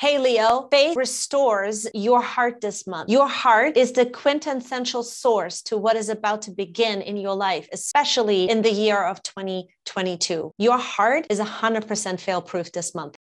Hey, 0.00 0.16
Leo, 0.18 0.68
faith 0.70 0.96
restores 0.96 1.88
your 1.92 2.22
heart 2.22 2.60
this 2.60 2.86
month. 2.86 3.10
Your 3.10 3.26
heart 3.26 3.76
is 3.76 3.90
the 3.90 4.06
quintessential 4.06 5.02
source 5.02 5.60
to 5.62 5.76
what 5.76 5.96
is 5.96 6.08
about 6.08 6.42
to 6.42 6.52
begin 6.52 7.02
in 7.02 7.16
your 7.16 7.34
life, 7.34 7.68
especially 7.72 8.48
in 8.48 8.62
the 8.62 8.70
year 8.70 9.02
of 9.02 9.20
2022. 9.24 10.52
Your 10.56 10.78
heart 10.78 11.26
is 11.30 11.40
100% 11.40 12.20
fail 12.20 12.40
proof 12.40 12.70
this 12.70 12.94
month. 12.94 13.17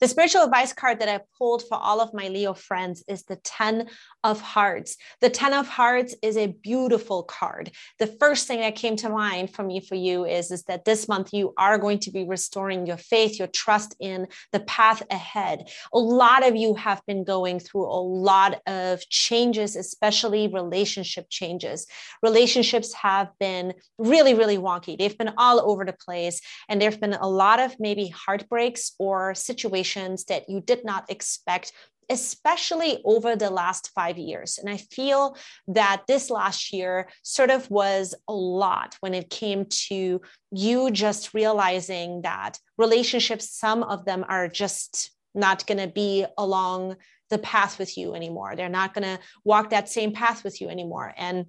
The 0.00 0.06
spiritual 0.06 0.42
advice 0.42 0.72
card 0.72 1.00
that 1.00 1.08
I 1.08 1.20
pulled 1.36 1.64
for 1.66 1.76
all 1.76 2.00
of 2.00 2.14
my 2.14 2.28
Leo 2.28 2.54
friends 2.54 3.02
is 3.08 3.24
the 3.24 3.34
10 3.34 3.88
of 4.22 4.40
Hearts. 4.40 4.96
The 5.20 5.28
10 5.28 5.54
of 5.54 5.66
Hearts 5.66 6.14
is 6.22 6.36
a 6.36 6.46
beautiful 6.46 7.24
card. 7.24 7.72
The 7.98 8.06
first 8.06 8.46
thing 8.46 8.60
that 8.60 8.76
came 8.76 8.94
to 8.96 9.08
mind 9.08 9.52
for 9.52 9.64
me 9.64 9.80
for 9.80 9.96
you 9.96 10.24
is, 10.24 10.52
is 10.52 10.62
that 10.64 10.84
this 10.84 11.08
month 11.08 11.32
you 11.32 11.52
are 11.58 11.78
going 11.78 11.98
to 12.00 12.12
be 12.12 12.24
restoring 12.24 12.86
your 12.86 12.96
faith, 12.96 13.40
your 13.40 13.48
trust 13.48 13.96
in 13.98 14.28
the 14.52 14.60
path 14.60 15.02
ahead. 15.10 15.68
A 15.92 15.98
lot 15.98 16.46
of 16.46 16.54
you 16.54 16.76
have 16.76 17.02
been 17.08 17.24
going 17.24 17.58
through 17.58 17.86
a 17.86 18.00
lot 18.00 18.60
of 18.68 19.00
changes, 19.08 19.74
especially 19.74 20.46
relationship 20.46 21.26
changes. 21.28 21.88
Relationships 22.22 22.94
have 22.94 23.30
been 23.40 23.74
really, 23.98 24.34
really 24.34 24.58
wonky. 24.58 24.96
They've 24.96 25.18
been 25.18 25.34
all 25.36 25.60
over 25.68 25.84
the 25.84 25.92
place. 25.92 26.40
And 26.68 26.80
there 26.80 26.90
have 26.90 27.00
been 27.00 27.14
a 27.14 27.28
lot 27.28 27.58
of 27.58 27.74
maybe 27.80 28.06
heartbreaks 28.08 28.92
or 29.00 29.34
situations 29.34 29.87
situations 29.88 30.24
that 30.24 30.48
you 30.48 30.60
did 30.60 30.84
not 30.84 31.10
expect 31.10 31.72
especially 32.10 33.02
over 33.04 33.36
the 33.36 33.50
last 33.50 33.90
five 33.94 34.16
years. 34.16 34.56
And 34.56 34.70
I 34.70 34.78
feel 34.78 35.36
that 35.66 36.04
this 36.08 36.30
last 36.30 36.72
year 36.72 37.10
sort 37.22 37.50
of 37.50 37.70
was 37.70 38.14
a 38.26 38.32
lot 38.32 38.96
when 39.00 39.12
it 39.12 39.28
came 39.28 39.66
to 39.88 40.22
you 40.50 40.90
just 40.90 41.34
realizing 41.34 42.22
that 42.22 42.58
relationships, 42.78 43.54
some 43.54 43.82
of 43.82 44.06
them 44.06 44.24
are 44.26 44.48
just 44.48 45.10
not 45.34 45.66
going 45.66 45.86
to 45.86 45.92
be 45.92 46.24
along 46.38 46.96
the 47.28 47.38
path 47.38 47.78
with 47.78 47.98
you 47.98 48.14
anymore. 48.14 48.56
They're 48.56 48.70
not 48.70 48.94
going 48.94 49.04
to 49.04 49.22
walk 49.44 49.68
that 49.68 49.90
same 49.90 50.12
path 50.12 50.44
with 50.44 50.62
you 50.62 50.70
anymore. 50.70 51.12
And 51.14 51.44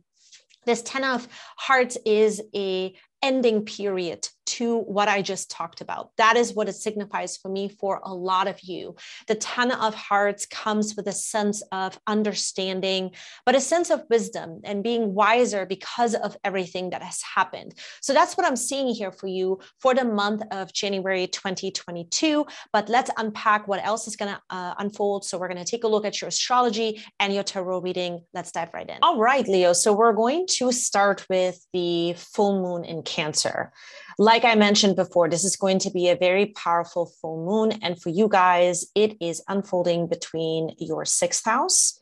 this 0.65 0.81
10 0.81 1.05
of 1.05 1.25
hearts 1.55 1.97
is 2.05 2.41
a 2.53 2.93
ending 3.23 3.63
period 3.63 4.27
to 4.49 4.79
what 4.79 5.07
I 5.07 5.21
just 5.21 5.51
talked 5.51 5.81
about. 5.81 6.11
That 6.17 6.35
is 6.35 6.53
what 6.53 6.69
it 6.69 6.75
signifies 6.75 7.37
for 7.37 7.49
me 7.49 7.69
for 7.69 8.01
a 8.03 8.13
lot 8.13 8.47
of 8.47 8.59
you. 8.61 8.95
The 9.27 9.35
Ten 9.35 9.71
of 9.71 9.93
Hearts 9.93 10.45
comes 10.45 10.95
with 10.95 11.07
a 11.07 11.11
sense 11.11 11.61
of 11.71 11.99
understanding, 12.07 13.11
but 13.45 13.55
a 13.55 13.61
sense 13.61 13.89
of 13.89 14.03
wisdom 14.09 14.61
and 14.63 14.83
being 14.83 15.13
wiser 15.13 15.65
because 15.65 16.15
of 16.15 16.35
everything 16.43 16.89
that 16.91 17.03
has 17.03 17.21
happened. 17.21 17.75
So 18.01 18.13
that's 18.13 18.35
what 18.37 18.47
I'm 18.47 18.55
seeing 18.55 18.87
here 18.87 19.11
for 19.11 19.27
you 19.27 19.59
for 19.79 19.93
the 19.93 20.05
month 20.05 20.41
of 20.51 20.73
January 20.73 21.27
2022. 21.27 22.45
But 22.73 22.89
let's 22.89 23.11
unpack 23.17 23.67
what 23.67 23.85
else 23.85 24.07
is 24.07 24.15
going 24.15 24.33
to 24.33 24.41
uh, 24.49 24.73
unfold. 24.79 25.25
So 25.25 25.37
we're 25.37 25.47
going 25.47 25.63
to 25.63 25.71
take 25.71 25.83
a 25.83 25.87
look 25.87 26.05
at 26.05 26.21
your 26.21 26.29
astrology 26.29 27.03
and 27.19 27.33
your 27.33 27.43
tarot 27.43 27.81
reading. 27.81 28.23
Let's 28.33 28.51
dive 28.51 28.73
right 28.73 28.89
in. 28.89 28.97
All 29.01 29.19
right, 29.19 29.47
Leo. 29.47 29.73
So 29.73 29.93
we're 29.93 30.13
going 30.13 30.47
to 30.57 30.71
start 30.71 31.25
with 31.29 31.63
the 31.73 32.15
full 32.17 32.61
moon 32.61 32.83
in 32.85 33.03
Cancer. 33.03 33.71
Like 34.19 34.43
I 34.43 34.55
mentioned 34.55 34.97
before, 34.97 35.29
this 35.29 35.45
is 35.45 35.55
going 35.55 35.79
to 35.79 35.89
be 35.89 36.09
a 36.09 36.15
very 36.15 36.47
powerful 36.47 37.05
full 37.05 37.45
moon. 37.45 37.79
And 37.81 37.99
for 37.99 38.09
you 38.09 38.27
guys, 38.27 38.85
it 38.93 39.15
is 39.21 39.41
unfolding 39.47 40.07
between 40.07 40.75
your 40.77 41.05
sixth 41.05 41.45
house 41.45 41.97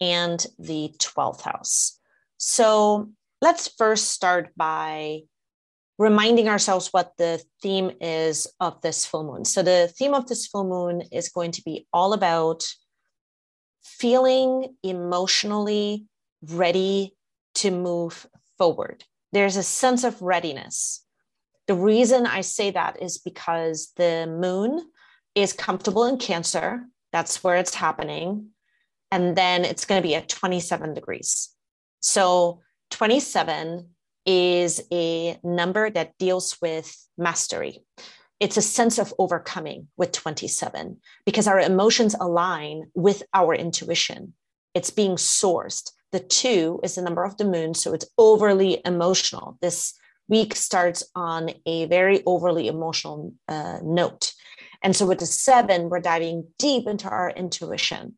and 0.00 0.44
the 0.58 0.92
12th 0.98 1.42
house. 1.42 2.00
So 2.38 3.10
let's 3.40 3.68
first 3.68 4.08
start 4.08 4.50
by 4.56 5.20
reminding 5.96 6.48
ourselves 6.48 6.88
what 6.88 7.12
the 7.18 7.40
theme 7.62 7.92
is 8.00 8.48
of 8.58 8.80
this 8.80 9.06
full 9.06 9.22
moon. 9.22 9.44
So, 9.44 9.62
the 9.62 9.92
theme 9.96 10.14
of 10.14 10.26
this 10.26 10.48
full 10.48 10.64
moon 10.64 11.02
is 11.12 11.28
going 11.28 11.52
to 11.52 11.62
be 11.62 11.86
all 11.92 12.14
about 12.14 12.66
feeling 13.84 14.74
emotionally 14.82 16.06
ready 16.42 17.14
to 17.54 17.70
move 17.70 18.26
forward 18.58 19.04
there's 19.32 19.56
a 19.56 19.62
sense 19.62 20.04
of 20.04 20.20
readiness. 20.20 21.04
The 21.70 21.76
reason 21.76 22.26
I 22.26 22.40
say 22.40 22.72
that 22.72 23.00
is 23.00 23.18
because 23.18 23.92
the 23.94 24.26
moon 24.26 24.90
is 25.36 25.52
comfortable 25.52 26.04
in 26.04 26.16
Cancer. 26.16 26.84
That's 27.12 27.44
where 27.44 27.58
it's 27.58 27.76
happening. 27.76 28.48
And 29.12 29.36
then 29.36 29.64
it's 29.64 29.84
going 29.84 30.02
to 30.02 30.08
be 30.08 30.16
at 30.16 30.28
27 30.28 30.94
degrees. 30.94 31.50
So 32.00 32.62
27 32.90 33.88
is 34.26 34.82
a 34.90 35.38
number 35.44 35.90
that 35.90 36.18
deals 36.18 36.58
with 36.60 36.92
mastery. 37.16 37.84
It's 38.40 38.56
a 38.56 38.62
sense 38.62 38.98
of 38.98 39.14
overcoming 39.16 39.86
with 39.96 40.10
27 40.10 40.96
because 41.24 41.46
our 41.46 41.60
emotions 41.60 42.16
align 42.18 42.90
with 42.96 43.22
our 43.32 43.54
intuition. 43.54 44.34
It's 44.74 44.90
being 44.90 45.14
sourced. 45.14 45.92
The 46.10 46.18
two 46.18 46.80
is 46.82 46.96
the 46.96 47.02
number 47.02 47.22
of 47.22 47.36
the 47.36 47.44
moon. 47.44 47.74
So 47.74 47.94
it's 47.94 48.10
overly 48.18 48.82
emotional. 48.84 49.56
This 49.62 49.94
week 50.30 50.54
starts 50.54 51.04
on 51.14 51.50
a 51.66 51.84
very 51.86 52.22
overly 52.24 52.68
emotional 52.68 53.34
uh, 53.48 53.80
note. 53.82 54.32
And 54.82 54.96
so 54.96 55.04
with 55.04 55.18
the 55.18 55.26
seven, 55.26 55.90
we're 55.90 56.00
diving 56.00 56.46
deep 56.58 56.86
into 56.86 57.08
our 57.08 57.30
intuition 57.30 58.16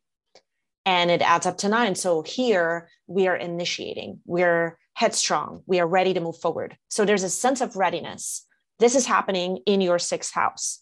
and 0.85 1.11
it 1.11 1.21
adds 1.21 1.45
up 1.45 1.57
to 1.59 1.69
nine. 1.69 1.95
So 1.95 2.21
here 2.21 2.89
we 3.07 3.27
are 3.27 3.35
initiating, 3.35 4.19
we're 4.25 4.77
headstrong, 4.93 5.63
we 5.65 5.79
are 5.79 5.87
ready 5.87 6.13
to 6.13 6.19
move 6.19 6.37
forward. 6.39 6.77
So 6.89 7.03
there's 7.03 7.23
a 7.23 7.29
sense 7.29 7.61
of 7.61 7.75
readiness. 7.75 8.45
This 8.79 8.95
is 8.95 9.05
happening 9.05 9.59
in 9.65 9.81
your 9.81 9.99
sixth 9.99 10.33
house. 10.33 10.81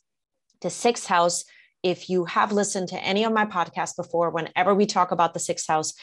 The 0.62 0.70
sixth 0.70 1.08
house, 1.08 1.46
if 1.82 2.10
you 2.10 2.26
have 2.26 2.52
listened 2.52 2.90
to 2.90 3.04
any 3.04 3.24
of 3.24 3.34
my 3.34 3.46
podcasts 3.46 3.96
before, 3.96 4.30
whenever 4.30 4.76
we 4.76 4.86
talk 4.86 5.12
about 5.12 5.34
the 5.34 5.40
sixth 5.40 5.68
house, 5.68 5.94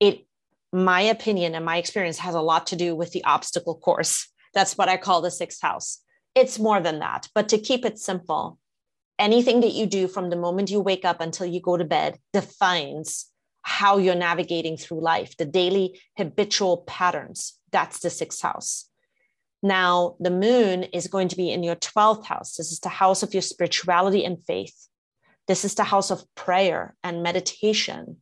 it 0.00 0.26
my 0.72 1.00
opinion 1.00 1.54
and 1.56 1.64
my 1.64 1.78
experience 1.78 2.18
has 2.18 2.34
a 2.34 2.40
lot 2.40 2.68
to 2.68 2.76
do 2.76 2.94
with 2.94 3.10
the 3.10 3.24
obstacle 3.24 3.76
course. 3.76 4.28
That's 4.54 4.76
what 4.76 4.88
I 4.88 4.96
call 4.96 5.20
the 5.20 5.30
sixth 5.30 5.62
house. 5.62 6.00
It's 6.34 6.58
more 6.58 6.80
than 6.80 7.00
that. 7.00 7.28
But 7.34 7.48
to 7.50 7.58
keep 7.58 7.84
it 7.84 7.98
simple, 7.98 8.58
anything 9.18 9.60
that 9.60 9.72
you 9.72 9.86
do 9.86 10.08
from 10.08 10.30
the 10.30 10.36
moment 10.36 10.70
you 10.70 10.80
wake 10.80 11.04
up 11.04 11.20
until 11.20 11.46
you 11.46 11.60
go 11.60 11.76
to 11.76 11.84
bed 11.84 12.18
defines 12.32 13.26
how 13.62 13.98
you're 13.98 14.14
navigating 14.14 14.76
through 14.76 15.02
life, 15.02 15.36
the 15.36 15.44
daily 15.44 16.00
habitual 16.16 16.78
patterns. 16.86 17.58
That's 17.70 18.00
the 18.00 18.10
sixth 18.10 18.42
house. 18.42 18.86
Now, 19.62 20.16
the 20.18 20.30
moon 20.30 20.84
is 20.84 21.08
going 21.08 21.28
to 21.28 21.36
be 21.36 21.50
in 21.50 21.62
your 21.62 21.76
12th 21.76 22.24
house. 22.24 22.56
This 22.56 22.72
is 22.72 22.80
the 22.80 22.88
house 22.88 23.22
of 23.22 23.34
your 23.34 23.42
spirituality 23.42 24.24
and 24.24 24.42
faith. 24.42 24.88
This 25.46 25.64
is 25.64 25.74
the 25.74 25.84
house 25.84 26.10
of 26.10 26.24
prayer 26.34 26.96
and 27.04 27.22
meditation. 27.22 28.16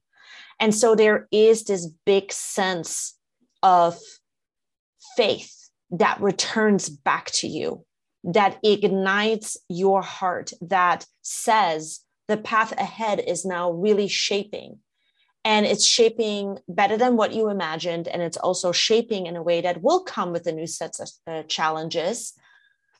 And 0.59 0.75
so 0.75 0.97
there 0.97 1.28
is 1.31 1.65
this 1.65 1.87
big 2.05 2.33
sense 2.33 3.15
of 3.62 3.99
faith 5.16 5.58
that 5.91 6.21
returns 6.21 6.88
back 6.88 7.31
to 7.32 7.49
you, 7.49 7.84
that 8.25 8.59
ignites 8.62 9.56
your 9.69 10.03
heart, 10.03 10.53
that 10.60 11.06
says 11.22 12.00
the 12.26 12.37
path 12.37 12.72
ahead 12.72 13.21
is 13.21 13.44
now 13.44 13.71
really 13.71 14.09
shaping. 14.09 14.78
And 15.44 15.65
it's 15.65 15.87
shaping 15.87 16.59
better 16.69 16.98
than 16.98 17.16
what 17.16 17.32
you 17.32 17.48
imagined. 17.48 18.06
And 18.06 18.21
it's 18.21 18.37
also 18.37 18.71
shaping 18.72 19.27
in 19.27 19.37
a 19.37 19.43
way 19.43 19.62
that 19.62 19.82
will 19.82 20.03
come 20.03 20.32
with 20.32 20.47
a 20.47 20.53
new 20.53 20.66
sets 20.66 21.00
of 21.00 21.10
uh, 21.27 21.43
challenges. 21.44 22.34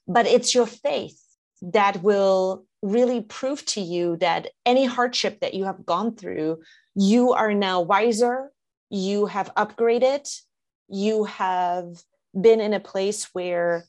But 0.07 0.27
it's 0.27 0.55
your 0.55 0.67
faith 0.67 1.21
that 1.61 2.03
will 2.03 2.65
really 2.83 3.21
prove 3.21 3.65
to 3.67 3.81
you 3.81 4.17
that 4.19 4.49
any 4.65 4.87
hardship 4.87 5.41
that 5.41 5.55
you 5.55 5.65
have 5.65 5.85
gone 5.85 6.15
through 6.15 6.61
you 6.95 7.33
are 7.33 7.55
now 7.55 7.81
wiser, 7.81 8.51
you 8.91 9.27
have 9.27 9.55
upgraded, 9.57 10.29
you 10.89 11.25
have 11.25 11.87
been 12.41 12.61
in 12.61 12.73
a 12.73 12.81
place 12.81 13.25
where 13.33 13.85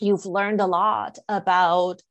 you've 0.00 0.26
learned 0.26 0.60
a 0.60 0.66
lot 0.66 1.18
about 1.28 2.02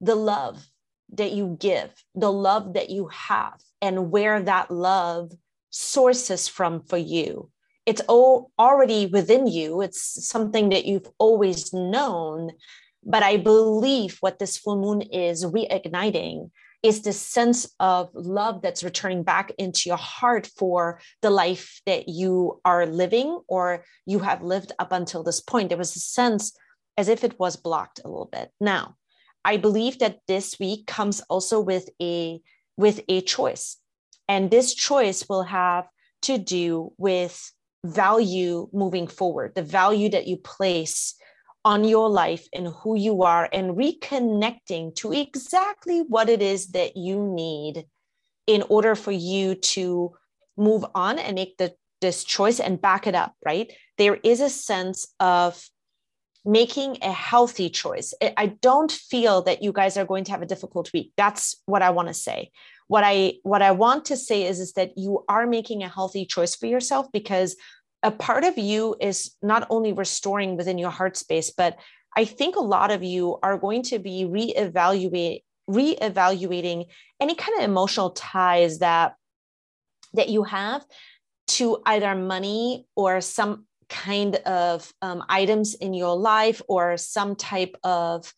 the 0.00 0.14
love 0.14 0.66
that 1.12 1.32
you 1.32 1.56
give, 1.58 1.90
the 2.14 2.32
love 2.32 2.74
that 2.74 2.90
you 2.90 3.08
have, 3.08 3.60
and 3.82 4.10
where 4.10 4.40
that 4.42 4.70
love 4.70 5.32
sources 5.70 6.48
from 6.48 6.82
for 6.82 6.98
you. 6.98 7.50
It's 7.86 8.02
all 8.02 8.50
already 8.58 9.06
within 9.06 9.46
you. 9.46 9.80
It's 9.80 10.26
something 10.26 10.68
that 10.68 10.84
you've 10.84 11.08
always 11.18 11.72
known. 11.72 12.52
But 13.04 13.22
I 13.22 13.38
believe 13.38 14.18
what 14.20 14.38
this 14.38 14.58
full 14.58 14.76
moon 14.76 15.02
is 15.02 15.44
reigniting 15.44 16.50
is 16.82 17.02
this 17.02 17.20
sense 17.20 17.74
of 17.78 18.08
love 18.14 18.62
that's 18.62 18.82
returning 18.82 19.22
back 19.22 19.52
into 19.58 19.88
your 19.88 19.98
heart 19.98 20.46
for 20.46 21.00
the 21.20 21.30
life 21.30 21.80
that 21.86 22.08
you 22.08 22.60
are 22.64 22.86
living 22.86 23.38
or 23.48 23.84
you 24.06 24.18
have 24.20 24.42
lived 24.42 24.72
up 24.78 24.92
until 24.92 25.22
this 25.22 25.40
point. 25.40 25.68
There 25.68 25.78
was 25.78 25.94
a 25.94 26.00
sense 26.00 26.56
as 26.96 27.08
if 27.08 27.22
it 27.22 27.38
was 27.38 27.56
blocked 27.56 28.00
a 28.04 28.08
little 28.08 28.28
bit. 28.30 28.50
Now, 28.60 28.96
I 29.44 29.56
believe 29.56 29.98
that 29.98 30.20
this 30.26 30.58
week 30.58 30.86
comes 30.86 31.20
also 31.28 31.60
with 31.60 31.88
a 32.00 32.40
with 32.76 33.00
a 33.08 33.20
choice. 33.20 33.76
And 34.28 34.50
this 34.50 34.74
choice 34.74 35.28
will 35.28 35.42
have 35.42 35.86
to 36.22 36.38
do 36.38 36.92
with 36.96 37.52
value 37.84 38.68
moving 38.72 39.06
forward, 39.06 39.54
the 39.54 39.62
value 39.62 40.08
that 40.10 40.26
you 40.26 40.36
place 40.36 41.14
on 41.64 41.84
your 41.84 42.08
life 42.08 42.48
and 42.54 42.68
who 42.68 42.96
you 42.96 43.22
are 43.22 43.48
and 43.52 43.76
reconnecting 43.76 44.94
to 44.96 45.12
exactly 45.12 46.00
what 46.00 46.28
it 46.28 46.40
is 46.40 46.68
that 46.68 46.96
you 46.96 47.22
need 47.22 47.84
in 48.46 48.62
order 48.68 48.94
for 48.94 49.12
you 49.12 49.54
to 49.54 50.12
move 50.56 50.84
on 50.94 51.18
and 51.18 51.34
make 51.34 51.56
the 51.58 51.74
this 52.00 52.24
choice 52.24 52.60
and 52.60 52.80
back 52.80 53.06
it 53.06 53.14
up 53.14 53.34
right? 53.44 53.72
There 53.98 54.16
is 54.16 54.40
a 54.40 54.48
sense 54.48 55.14
of 55.20 55.62
making 56.44 56.96
a 57.02 57.12
healthy 57.12 57.68
choice. 57.68 58.14
I 58.36 58.46
don't 58.62 58.90
feel 58.90 59.42
that 59.42 59.62
you 59.62 59.72
guys 59.72 59.98
are 59.98 60.06
going 60.06 60.24
to 60.24 60.30
have 60.30 60.40
a 60.40 60.46
difficult 60.46 60.90
week. 60.94 61.12
That's 61.16 61.60
what 61.66 61.82
i 61.82 61.90
want 61.90 62.08
to 62.08 62.14
say. 62.14 62.50
What 62.88 63.04
i 63.04 63.34
what 63.42 63.62
i 63.62 63.70
want 63.72 64.06
to 64.06 64.16
say 64.16 64.46
is 64.46 64.58
is 64.58 64.72
that 64.72 64.96
you 64.96 65.24
are 65.28 65.46
making 65.46 65.82
a 65.82 65.88
healthy 65.88 66.24
choice 66.24 66.56
for 66.56 66.66
yourself 66.66 67.06
because 67.12 67.56
a 68.02 68.10
part 68.10 68.44
of 68.44 68.56
you 68.56 68.96
is 69.00 69.34
not 69.42 69.66
only 69.70 69.92
restoring 69.92 70.56
within 70.56 70.78
your 70.78 70.90
heart 70.90 71.16
space, 71.16 71.50
but 71.50 71.78
I 72.16 72.24
think 72.24 72.56
a 72.56 72.60
lot 72.60 72.90
of 72.90 73.04
you 73.04 73.38
are 73.42 73.58
going 73.58 73.82
to 73.84 73.98
be 73.98 74.24
reevaluate 74.24 75.42
reevaluating 75.68 76.86
any 77.20 77.34
kind 77.36 77.56
of 77.58 77.64
emotional 77.64 78.10
ties 78.10 78.80
that 78.80 79.14
that 80.14 80.28
you 80.28 80.42
have 80.42 80.84
to 81.46 81.80
either 81.86 82.14
money 82.16 82.86
or 82.96 83.20
some 83.20 83.66
kind 83.88 84.36
of 84.36 84.92
um, 85.02 85.22
items 85.28 85.74
in 85.74 85.94
your 85.94 86.16
life 86.16 86.62
or 86.68 86.96
some 86.96 87.36
type 87.36 87.76
of 87.84 88.32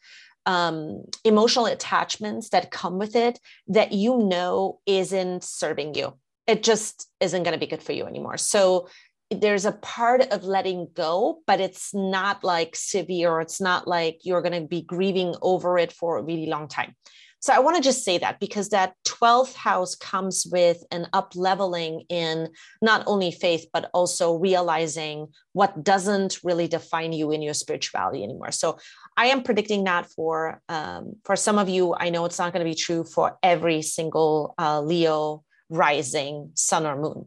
um, 0.44 1.04
emotional 1.24 1.66
attachments 1.66 2.50
that 2.50 2.70
come 2.70 2.98
with 2.98 3.14
it 3.14 3.38
that 3.68 3.92
you 3.92 4.18
know 4.18 4.80
isn't 4.86 5.44
serving 5.44 5.94
you. 5.94 6.14
It 6.46 6.62
just 6.62 7.08
isn't 7.20 7.42
going 7.44 7.52
to 7.52 7.60
be 7.60 7.68
good 7.68 7.82
for 7.82 7.92
you 7.92 8.06
anymore. 8.06 8.36
So 8.36 8.88
there's 9.34 9.64
a 9.64 9.72
part 9.72 10.22
of 10.32 10.44
letting 10.44 10.88
go, 10.94 11.40
but 11.46 11.60
it's 11.60 11.94
not 11.94 12.44
like 12.44 12.76
severe. 12.76 13.40
It's 13.40 13.60
not 13.60 13.86
like 13.86 14.20
you're 14.22 14.42
going 14.42 14.60
to 14.60 14.66
be 14.66 14.82
grieving 14.82 15.34
over 15.42 15.78
it 15.78 15.92
for 15.92 16.18
a 16.18 16.22
really 16.22 16.46
long 16.46 16.68
time. 16.68 16.94
So 17.42 17.52
I 17.52 17.58
want 17.58 17.76
to 17.76 17.82
just 17.82 18.04
say 18.04 18.18
that 18.18 18.38
because 18.38 18.68
that 18.68 18.94
12th 19.04 19.54
house 19.54 19.96
comes 19.96 20.46
with 20.48 20.84
an 20.92 21.08
up 21.12 21.32
leveling 21.34 22.04
in 22.08 22.50
not 22.80 23.02
only 23.08 23.32
faith, 23.32 23.66
but 23.72 23.90
also 23.92 24.36
realizing 24.36 25.26
what 25.52 25.82
doesn't 25.82 26.38
really 26.44 26.68
define 26.68 27.12
you 27.12 27.32
in 27.32 27.42
your 27.42 27.54
spirituality 27.54 28.22
anymore. 28.22 28.52
So 28.52 28.78
I 29.16 29.26
am 29.26 29.42
predicting 29.42 29.82
that 29.84 30.06
for 30.06 30.62
um, 30.68 31.16
for 31.24 31.34
some 31.34 31.58
of 31.58 31.68
you. 31.68 31.96
I 31.98 32.10
know 32.10 32.24
it's 32.26 32.38
not 32.38 32.52
going 32.52 32.64
to 32.64 32.70
be 32.70 32.76
true 32.76 33.02
for 33.02 33.36
every 33.42 33.82
single 33.82 34.54
uh, 34.56 34.80
Leo 34.80 35.42
rising 35.68 36.52
sun 36.54 36.86
or 36.86 36.96
moon. 36.96 37.26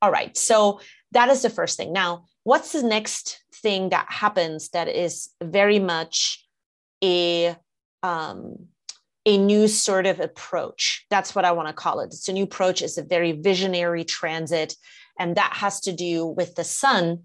All 0.00 0.12
right. 0.12 0.36
So 0.36 0.80
that 1.16 1.30
is 1.30 1.40
the 1.40 1.48
first 1.48 1.78
thing. 1.78 1.94
Now, 1.94 2.26
what's 2.44 2.72
the 2.72 2.82
next 2.82 3.42
thing 3.54 3.88
that 3.88 4.06
happens 4.10 4.68
that 4.70 4.86
is 4.86 5.30
very 5.42 5.78
much 5.78 6.46
a 7.02 7.56
um, 8.02 8.66
a 9.24 9.38
new 9.38 9.66
sort 9.66 10.04
of 10.04 10.20
approach? 10.20 11.06
That's 11.08 11.34
what 11.34 11.46
I 11.46 11.52
want 11.52 11.68
to 11.68 11.74
call 11.74 12.00
it. 12.00 12.08
It's 12.08 12.28
a 12.28 12.34
new 12.34 12.44
approach. 12.44 12.82
It's 12.82 12.98
a 12.98 13.02
very 13.02 13.32
visionary 13.32 14.04
transit, 14.04 14.74
and 15.18 15.36
that 15.36 15.54
has 15.54 15.80
to 15.80 15.92
do 15.92 16.26
with 16.26 16.54
the 16.54 16.64
sun 16.64 17.22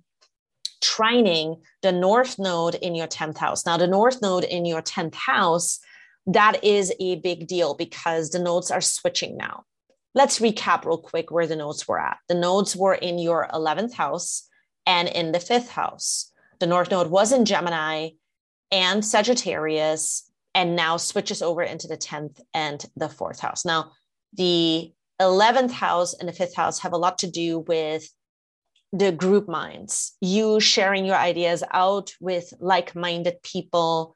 trining 0.82 1.60
the 1.82 1.92
north 1.92 2.40
node 2.40 2.76
in 2.76 2.96
your 2.96 3.08
10th 3.08 3.38
house. 3.38 3.66
Now, 3.66 3.76
the 3.76 3.88
north 3.88 4.22
node 4.22 4.46
in 4.46 4.66
your 4.66 4.82
10th 4.82 5.16
house, 5.16 5.80
that 6.26 6.64
is 6.64 6.94
a 7.02 7.18
big 7.18 7.46
deal 7.46 7.76
because 7.76 8.30
the 8.30 8.40
nodes 8.40 8.72
are 8.72 8.82
switching 8.82 9.36
now 9.36 9.66
let's 10.14 10.40
recap 10.40 10.86
real 10.86 10.98
quick 10.98 11.32
where 11.32 11.48
the 11.48 11.56
nodes 11.56 11.88
were 11.88 12.00
at. 12.00 12.18
The 12.28 12.36
nodes 12.36 12.76
were 12.76 12.94
in 12.94 13.20
your 13.20 13.48
11th 13.54 13.94
house 13.94 14.48
and 14.86 15.08
in 15.08 15.32
the 15.32 15.40
fifth 15.40 15.70
house. 15.70 16.32
The 16.60 16.68
North 16.68 16.92
Node 16.92 17.10
was 17.10 17.32
in 17.32 17.46
Gemini 17.46 18.10
and 18.72 19.04
Sagittarius, 19.04 20.32
and 20.54 20.76
now 20.76 20.98
switches 20.98 21.42
over 21.42 21.62
into 21.62 21.88
the 21.88 21.98
10th 21.98 22.40
and 22.54 22.86
the 22.96 23.10
fourth 23.10 23.40
house. 23.40 23.66
Now, 23.66 23.92
the 24.34 24.92
11th 25.22 25.72
house 25.72 26.14
and 26.14 26.28
the 26.28 26.34
fifth 26.34 26.56
house 26.56 26.80
have 26.80 26.94
a 26.94 26.98
lot 26.98 27.20
to 27.20 27.30
do 27.30 27.60
with 27.60 28.10
the 28.94 29.12
group 29.12 29.48
minds, 29.48 30.18
you 30.20 30.60
sharing 30.60 31.06
your 31.06 31.16
ideas 31.16 31.64
out 31.72 32.14
with 32.20 32.54
like 32.60 32.96
minded 32.96 33.42
people, 33.42 34.16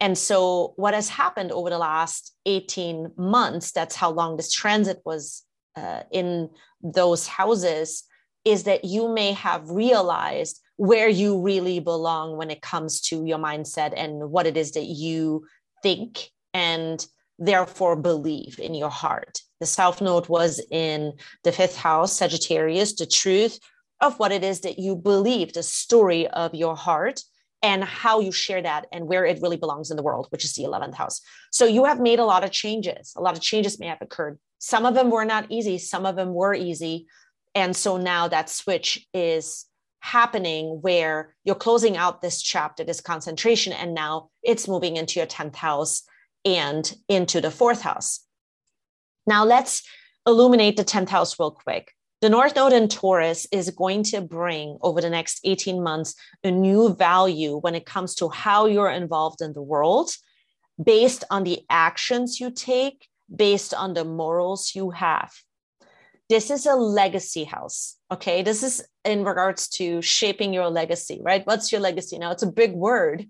and 0.00 0.16
so, 0.16 0.74
what 0.76 0.94
has 0.94 1.08
happened 1.08 1.50
over 1.50 1.70
the 1.70 1.78
last 1.78 2.34
18 2.46 3.12
months, 3.16 3.72
that's 3.72 3.96
how 3.96 4.10
long 4.10 4.36
this 4.36 4.52
transit 4.52 5.00
was 5.04 5.42
uh, 5.76 6.02
in 6.12 6.50
those 6.82 7.26
houses, 7.26 8.04
is 8.44 8.64
that 8.64 8.84
you 8.84 9.12
may 9.12 9.32
have 9.32 9.68
realized 9.68 10.60
where 10.76 11.08
you 11.08 11.40
really 11.40 11.80
belong 11.80 12.36
when 12.36 12.50
it 12.50 12.62
comes 12.62 13.00
to 13.00 13.24
your 13.24 13.38
mindset 13.38 13.92
and 13.96 14.30
what 14.30 14.46
it 14.46 14.56
is 14.56 14.72
that 14.72 14.84
you 14.84 15.44
think 15.82 16.30
and 16.54 17.04
therefore 17.40 17.96
believe 17.96 18.60
in 18.60 18.74
your 18.74 18.90
heart. 18.90 19.40
The 19.58 19.66
South 19.66 20.00
Node 20.00 20.28
was 20.28 20.64
in 20.70 21.14
the 21.42 21.50
fifth 21.50 21.76
house, 21.76 22.12
Sagittarius, 22.12 22.94
the 22.94 23.06
truth 23.06 23.58
of 24.00 24.16
what 24.20 24.30
it 24.30 24.44
is 24.44 24.60
that 24.60 24.78
you 24.78 24.94
believe, 24.94 25.52
the 25.52 25.64
story 25.64 26.28
of 26.28 26.54
your 26.54 26.76
heart 26.76 27.22
and 27.62 27.82
how 27.82 28.20
you 28.20 28.30
share 28.30 28.62
that 28.62 28.86
and 28.92 29.06
where 29.06 29.24
it 29.24 29.40
really 29.42 29.56
belongs 29.56 29.90
in 29.90 29.96
the 29.96 30.02
world, 30.02 30.26
which 30.30 30.44
is 30.44 30.54
the 30.54 30.62
11th 30.62 30.94
house. 30.94 31.20
So 31.50 31.66
you 31.66 31.84
have 31.84 32.00
made 32.00 32.18
a 32.18 32.24
lot 32.24 32.44
of 32.44 32.50
changes. 32.50 33.12
A 33.16 33.20
lot 33.20 33.36
of 33.36 33.42
changes 33.42 33.80
may 33.80 33.86
have 33.86 34.00
occurred. 34.00 34.38
Some 34.58 34.86
of 34.86 34.94
them 34.94 35.10
were 35.10 35.24
not 35.24 35.46
easy, 35.50 35.78
some 35.78 36.06
of 36.06 36.16
them 36.16 36.34
were 36.34 36.54
easy. 36.54 37.06
And 37.54 37.74
so 37.74 37.96
now 37.96 38.28
that 38.28 38.50
switch 38.50 39.06
is 39.12 39.66
happening 40.00 40.78
where 40.80 41.34
you're 41.44 41.56
closing 41.56 41.96
out 41.96 42.22
this 42.22 42.40
chapter, 42.40 42.84
this 42.84 43.00
concentration, 43.00 43.72
and 43.72 43.94
now 43.94 44.30
it's 44.42 44.68
moving 44.68 44.96
into 44.96 45.18
your 45.18 45.26
10th 45.26 45.56
house 45.56 46.02
and 46.44 46.94
into 47.08 47.40
the 47.40 47.50
fourth 47.50 47.82
house. 47.82 48.20
Now 49.26 49.44
let's 49.44 49.82
illuminate 50.26 50.76
the 50.76 50.84
10th 50.84 51.08
house 51.08 51.38
real 51.38 51.50
quick. 51.50 51.92
The 52.20 52.28
North 52.28 52.56
Node 52.56 52.72
in 52.72 52.88
Taurus 52.88 53.46
is 53.52 53.70
going 53.70 54.02
to 54.04 54.20
bring 54.20 54.76
over 54.82 55.00
the 55.00 55.08
next 55.08 55.38
18 55.44 55.80
months 55.80 56.16
a 56.42 56.50
new 56.50 56.92
value 56.92 57.58
when 57.58 57.76
it 57.76 57.86
comes 57.86 58.16
to 58.16 58.28
how 58.28 58.66
you're 58.66 58.90
involved 58.90 59.40
in 59.40 59.52
the 59.52 59.62
world 59.62 60.10
based 60.82 61.22
on 61.30 61.44
the 61.44 61.60
actions 61.70 62.40
you 62.40 62.50
take, 62.50 63.06
based 63.34 63.72
on 63.72 63.94
the 63.94 64.04
morals 64.04 64.72
you 64.74 64.90
have. 64.90 65.32
This 66.28 66.50
is 66.50 66.66
a 66.66 66.74
legacy 66.74 67.44
house. 67.44 67.96
Okay. 68.10 68.42
This 68.42 68.64
is 68.64 68.84
in 69.04 69.24
regards 69.24 69.68
to 69.68 70.02
shaping 70.02 70.52
your 70.52 70.68
legacy, 70.68 71.20
right? 71.22 71.46
What's 71.46 71.70
your 71.70 71.80
legacy? 71.80 72.18
Now, 72.18 72.32
it's 72.32 72.42
a 72.42 72.50
big 72.50 72.72
word. 72.72 73.28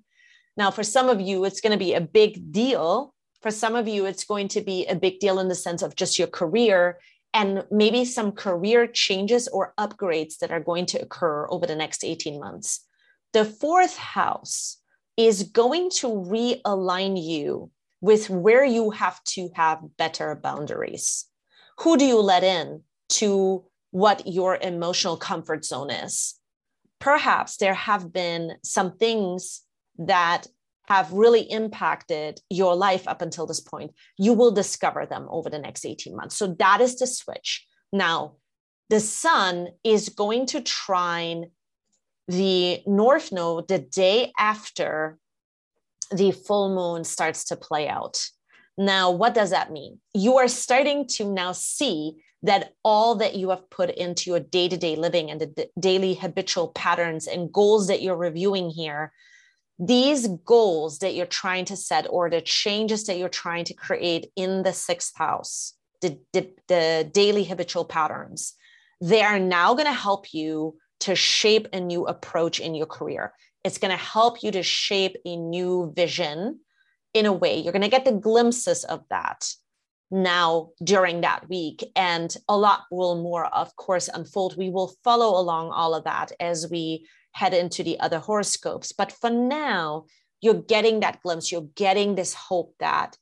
Now, 0.56 0.70
for 0.70 0.82
some 0.82 1.10
of 1.10 1.20
you, 1.20 1.44
it's 1.44 1.60
going 1.60 1.72
to 1.72 1.84
be 1.84 1.92
a 1.92 2.00
big 2.00 2.52
deal. 2.52 3.14
For 3.42 3.50
some 3.50 3.74
of 3.74 3.86
you, 3.86 4.06
it's 4.06 4.24
going 4.24 4.48
to 4.48 4.62
be 4.62 4.86
a 4.86 4.96
big 4.96 5.20
deal 5.20 5.40
in 5.40 5.48
the 5.48 5.54
sense 5.54 5.82
of 5.82 5.94
just 5.94 6.18
your 6.18 6.28
career 6.28 6.98
and 7.34 7.64
maybe 7.70 8.04
some 8.04 8.32
career 8.32 8.86
changes 8.86 9.48
or 9.48 9.74
upgrades 9.78 10.38
that 10.38 10.50
are 10.50 10.60
going 10.60 10.86
to 10.86 11.00
occur 11.00 11.46
over 11.50 11.66
the 11.66 11.76
next 11.76 12.04
18 12.04 12.40
months. 12.40 12.86
The 13.32 13.44
fourth 13.44 13.96
house 13.96 14.78
is 15.16 15.42
going 15.44 15.90
to 15.90 16.06
realign 16.06 17.22
you 17.22 17.70
with 18.00 18.30
where 18.30 18.64
you 18.64 18.90
have 18.90 19.22
to 19.24 19.50
have 19.54 19.96
better 19.96 20.34
boundaries. 20.34 21.26
Who 21.78 21.96
do 21.96 22.04
you 22.04 22.20
let 22.20 22.44
in 22.44 22.82
to 23.10 23.64
what 23.90 24.26
your 24.26 24.56
emotional 24.56 25.16
comfort 25.16 25.64
zone 25.64 25.90
is? 25.90 26.34
Perhaps 27.00 27.56
there 27.56 27.74
have 27.74 28.12
been 28.12 28.56
some 28.62 28.96
things 28.96 29.62
that 29.98 30.46
have 30.88 31.12
really 31.12 31.42
impacted 31.42 32.40
your 32.48 32.74
life 32.74 33.06
up 33.06 33.20
until 33.20 33.46
this 33.46 33.60
point, 33.60 33.92
you 34.16 34.32
will 34.32 34.50
discover 34.50 35.04
them 35.04 35.26
over 35.28 35.50
the 35.50 35.58
next 35.58 35.84
18 35.84 36.16
months. 36.16 36.34
So 36.34 36.54
that 36.58 36.80
is 36.80 36.98
the 36.98 37.06
switch. 37.06 37.66
Now, 37.92 38.36
the 38.88 38.98
sun 38.98 39.68
is 39.84 40.08
going 40.08 40.46
to 40.46 40.62
trine 40.62 41.50
the 42.26 42.80
north 42.86 43.32
node 43.32 43.68
the 43.68 43.78
day 43.78 44.32
after 44.38 45.18
the 46.10 46.30
full 46.30 46.74
moon 46.74 47.04
starts 47.04 47.44
to 47.44 47.56
play 47.56 47.86
out. 47.86 48.26
Now, 48.78 49.10
what 49.10 49.34
does 49.34 49.50
that 49.50 49.70
mean? 49.70 50.00
You 50.14 50.38
are 50.38 50.48
starting 50.48 51.06
to 51.16 51.30
now 51.30 51.52
see 51.52 52.22
that 52.42 52.72
all 52.82 53.16
that 53.16 53.34
you 53.34 53.50
have 53.50 53.68
put 53.68 53.90
into 53.90 54.30
your 54.30 54.40
day 54.40 54.68
to 54.68 54.76
day 54.78 54.96
living 54.96 55.30
and 55.30 55.38
the 55.38 55.68
daily 55.78 56.14
habitual 56.14 56.68
patterns 56.68 57.26
and 57.26 57.52
goals 57.52 57.88
that 57.88 58.00
you're 58.00 58.16
reviewing 58.16 58.70
here 58.70 59.12
these 59.78 60.26
goals 60.44 60.98
that 60.98 61.14
you're 61.14 61.26
trying 61.26 61.64
to 61.66 61.76
set 61.76 62.06
or 62.10 62.28
the 62.28 62.40
changes 62.40 63.04
that 63.04 63.18
you're 63.18 63.28
trying 63.28 63.64
to 63.64 63.74
create 63.74 64.30
in 64.34 64.62
the 64.62 64.72
sixth 64.72 65.16
house, 65.16 65.74
the, 66.00 66.18
the, 66.32 66.50
the 66.66 67.10
daily 67.12 67.44
habitual 67.44 67.84
patterns, 67.84 68.54
they 69.00 69.22
are 69.22 69.38
now 69.38 69.74
going 69.74 69.86
to 69.86 69.92
help 69.92 70.34
you 70.34 70.76
to 71.00 71.14
shape 71.14 71.68
a 71.72 71.80
new 71.80 72.06
approach 72.06 72.58
in 72.58 72.74
your 72.74 72.86
career. 72.86 73.32
It's 73.62 73.78
going 73.78 73.92
to 73.92 74.02
help 74.02 74.42
you 74.42 74.50
to 74.52 74.62
shape 74.62 75.16
a 75.24 75.36
new 75.36 75.92
vision 75.94 76.60
in 77.14 77.26
a 77.26 77.32
way. 77.32 77.58
You're 77.58 77.72
going 77.72 77.82
to 77.82 77.88
get 77.88 78.04
the 78.04 78.12
glimpses 78.12 78.84
of 78.84 79.04
that 79.10 79.48
now 80.10 80.70
during 80.82 81.20
that 81.20 81.48
week. 81.48 81.84
And 81.94 82.34
a 82.48 82.56
lot 82.56 82.82
will 82.90 83.22
more, 83.22 83.46
of 83.46 83.76
course, 83.76 84.08
unfold. 84.12 84.56
We 84.56 84.70
will 84.70 84.94
follow 85.04 85.40
along 85.40 85.70
all 85.70 85.94
of 85.94 86.04
that 86.04 86.32
as 86.40 86.68
we 86.68 87.06
head 87.32 87.54
into 87.54 87.82
the 87.82 87.98
other 88.00 88.18
horoscopes. 88.18 88.92
But 88.92 89.12
for 89.12 89.30
now, 89.30 90.06
you're 90.40 90.62
getting 90.62 91.00
that 91.00 91.22
glimpse, 91.22 91.50
you're 91.50 91.68
getting 91.74 92.14
this 92.14 92.34
hope 92.34 92.74
that 92.80 93.16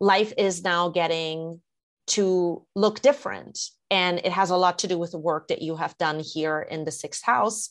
life 0.00 0.32
is 0.38 0.62
now 0.62 0.88
getting 0.88 1.60
to 2.08 2.66
look 2.74 3.00
different. 3.00 3.58
And 3.90 4.18
it 4.18 4.32
has 4.32 4.50
a 4.50 4.56
lot 4.56 4.78
to 4.80 4.88
do 4.88 4.98
with 4.98 5.12
the 5.12 5.18
work 5.18 5.48
that 5.48 5.62
you 5.62 5.76
have 5.76 5.98
done 5.98 6.20
here 6.20 6.60
in 6.60 6.84
the 6.84 6.90
sixth 6.92 7.24
house 7.24 7.70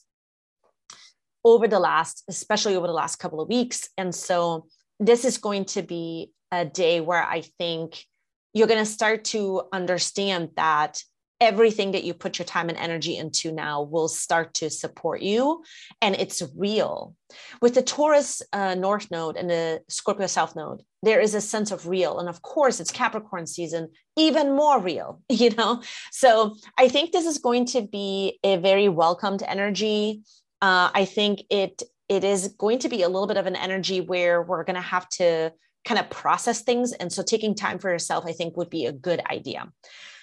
over 1.43 1.67
the 1.67 1.79
last, 1.79 2.23
especially 2.27 2.75
over 2.75 2.87
the 2.87 2.93
last 2.93 3.17
couple 3.17 3.41
of 3.41 3.49
weeks. 3.49 3.89
And 3.97 4.13
so 4.13 4.67
this 4.99 5.25
is 5.25 5.37
going 5.37 5.65
to 5.65 5.81
be 5.81 6.31
a 6.51 6.65
day 6.65 6.99
where 6.99 7.23
I 7.23 7.41
think 7.57 8.05
you're 8.53 8.67
going 8.67 8.79
to 8.79 8.85
start 8.85 9.25
to 9.25 9.63
understand 9.71 10.49
that 10.55 11.01
everything 11.41 11.91
that 11.91 12.03
you 12.03 12.13
put 12.13 12.37
your 12.37 12.45
time 12.45 12.69
and 12.69 12.77
energy 12.77 13.15
into 13.17 13.51
now 13.51 13.81
will 13.81 14.07
start 14.07 14.53
to 14.55 14.69
support 14.69 15.21
you 15.21 15.63
and 16.01 16.15
it's 16.15 16.43
real. 16.55 17.15
With 17.61 17.75
the 17.75 17.81
taurus 17.81 18.41
uh, 18.51 18.75
north 18.75 19.09
node 19.11 19.37
and 19.37 19.49
the 19.49 19.81
scorpio 19.87 20.27
south 20.27 20.55
node 20.55 20.81
there 21.01 21.21
is 21.21 21.33
a 21.33 21.41
sense 21.41 21.71
of 21.71 21.87
real 21.87 22.19
and 22.19 22.27
of 22.27 22.41
course 22.41 22.79
it's 22.79 22.91
capricorn 22.91 23.47
season 23.47 23.89
even 24.17 24.55
more 24.55 24.81
real 24.81 25.21
you 25.29 25.49
know? 25.51 25.81
So 26.11 26.55
i 26.77 26.87
think 26.87 27.11
this 27.11 27.25
is 27.25 27.37
going 27.37 27.65
to 27.67 27.81
be 27.81 28.39
a 28.43 28.57
very 28.57 28.89
welcomed 28.89 29.43
energy. 29.43 30.21
Uh, 30.61 30.89
i 30.93 31.05
think 31.05 31.41
it 31.49 31.83
it 32.09 32.23
is 32.23 32.55
going 32.57 32.79
to 32.79 32.89
be 32.89 33.03
a 33.03 33.07
little 33.07 33.27
bit 33.27 33.37
of 33.37 33.45
an 33.45 33.55
energy 33.55 34.01
where 34.01 34.41
we're 34.41 34.63
going 34.63 34.75
to 34.75 34.81
have 34.81 35.07
to 35.09 35.53
kind 35.85 35.99
of 35.99 36.09
process 36.09 36.61
things. 36.61 36.91
And 36.93 37.11
so 37.11 37.23
taking 37.23 37.55
time 37.55 37.79
for 37.79 37.89
yourself, 37.89 38.25
I 38.27 38.31
think, 38.31 38.57
would 38.57 38.69
be 38.69 38.85
a 38.85 38.91
good 38.91 39.21
idea. 39.31 39.71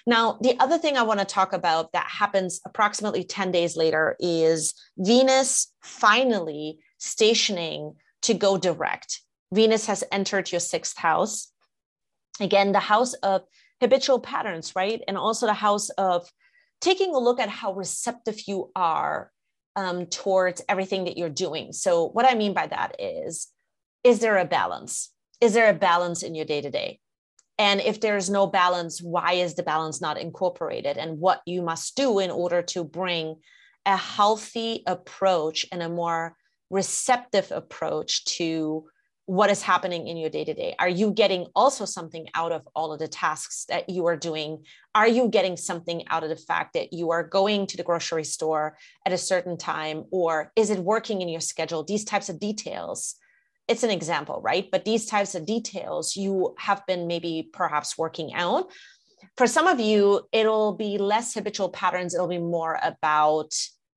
Now, 0.05 0.37
the 0.41 0.57
other 0.59 0.77
thing 0.77 0.95
I 0.95 1.03
want 1.03 1.19
to 1.19 1.25
talk 1.25 1.51
about 1.51 1.91
that 1.91 2.07
happens 2.07 2.61
approximately 2.65 3.25
10 3.25 3.51
days 3.51 3.75
later 3.75 4.15
is 4.19 4.73
Venus 4.97 5.73
finally 5.81 6.79
stationing 6.97 7.95
to 8.21 8.33
go 8.33 8.57
direct. 8.57 9.21
Venus 9.53 9.85
has 9.87 10.03
entered 10.11 10.51
your 10.51 10.61
sixth 10.61 10.97
house. 10.97 11.51
Again, 12.39 12.71
the 12.71 12.79
house 12.79 13.13
of 13.15 13.41
habitual 13.81 14.19
patterns, 14.19 14.75
right? 14.75 15.01
And 15.07 15.17
also 15.17 15.45
the 15.45 15.53
house 15.53 15.89
of 15.91 16.29
taking 16.79 17.13
a 17.13 17.19
look 17.19 17.39
at 17.39 17.49
how 17.49 17.73
receptive 17.73 18.47
you 18.47 18.71
are 18.75 19.31
um, 19.75 20.05
towards 20.07 20.61
everything 20.67 21.05
that 21.05 21.17
you're 21.17 21.29
doing. 21.29 21.71
So, 21.71 22.07
what 22.07 22.25
I 22.25 22.35
mean 22.35 22.53
by 22.53 22.67
that 22.67 22.95
is, 22.99 23.47
is 24.03 24.19
there 24.19 24.37
a 24.37 24.45
balance? 24.45 25.11
Is 25.41 25.53
there 25.53 25.69
a 25.69 25.73
balance 25.73 26.23
in 26.23 26.35
your 26.35 26.45
day 26.45 26.61
to 26.61 26.69
day? 26.69 26.99
And 27.59 27.81
if 27.81 27.99
there's 27.99 28.29
no 28.29 28.45
balance, 28.47 29.01
why 29.01 29.33
is 29.33 29.55
the 29.55 29.63
balance 29.63 29.99
not 29.99 30.19
incorporated? 30.19 30.97
And 30.97 31.19
what 31.19 31.41
you 31.45 31.61
must 31.61 31.95
do 31.95 32.19
in 32.19 32.29
order 32.29 32.61
to 32.61 32.83
bring 32.83 33.37
a 33.85 33.97
healthy 33.97 34.83
approach 34.85 35.65
and 35.71 35.81
a 35.81 35.89
more 35.89 36.35
receptive 36.69 37.51
approach 37.51 38.25
to 38.25 38.85
what 39.25 39.49
is 39.49 39.61
happening 39.61 40.07
in 40.07 40.17
your 40.17 40.29
day 40.29 40.45
to 40.45 40.53
day? 40.53 40.75
Are 40.79 40.87
you 40.87 41.11
getting 41.11 41.47
also 41.55 41.83
something 41.83 42.27
out 42.33 42.51
of 42.51 42.67
all 42.75 42.93
of 42.93 42.99
the 42.99 43.09
tasks 43.09 43.65
that 43.67 43.89
you 43.89 44.05
are 44.05 44.15
doing? 44.15 44.63
Are 44.95 45.07
you 45.07 45.27
getting 45.27 45.57
something 45.57 46.07
out 46.09 46.23
of 46.23 46.29
the 46.29 46.37
fact 46.37 46.73
that 46.73 46.93
you 46.93 47.11
are 47.11 47.23
going 47.23 47.67
to 47.67 47.77
the 47.77 47.83
grocery 47.83 48.23
store 48.23 48.77
at 49.05 49.11
a 49.11 49.17
certain 49.17 49.57
time? 49.57 50.05
Or 50.11 50.51
is 50.55 50.69
it 50.69 50.79
working 50.79 51.21
in 51.21 51.27
your 51.27 51.41
schedule? 51.41 51.83
These 51.83 52.05
types 52.05 52.29
of 52.29 52.39
details 52.39 53.15
it's 53.67 53.83
an 53.83 53.89
example, 53.89 54.41
right? 54.43 54.69
But 54.71 54.85
these 54.85 55.05
types 55.05 55.35
of 55.35 55.45
details 55.45 56.15
you 56.15 56.55
have 56.57 56.85
been 56.87 57.07
maybe 57.07 57.49
perhaps 57.51 57.97
working 57.97 58.33
out. 58.33 58.71
For 59.35 59.47
some 59.47 59.67
of 59.67 59.79
you, 59.79 60.21
it'll 60.31 60.73
be 60.73 60.97
less 60.97 61.33
habitual 61.33 61.69
patterns. 61.69 62.13
It'll 62.13 62.27
be 62.27 62.37
more 62.37 62.79
about 62.81 63.53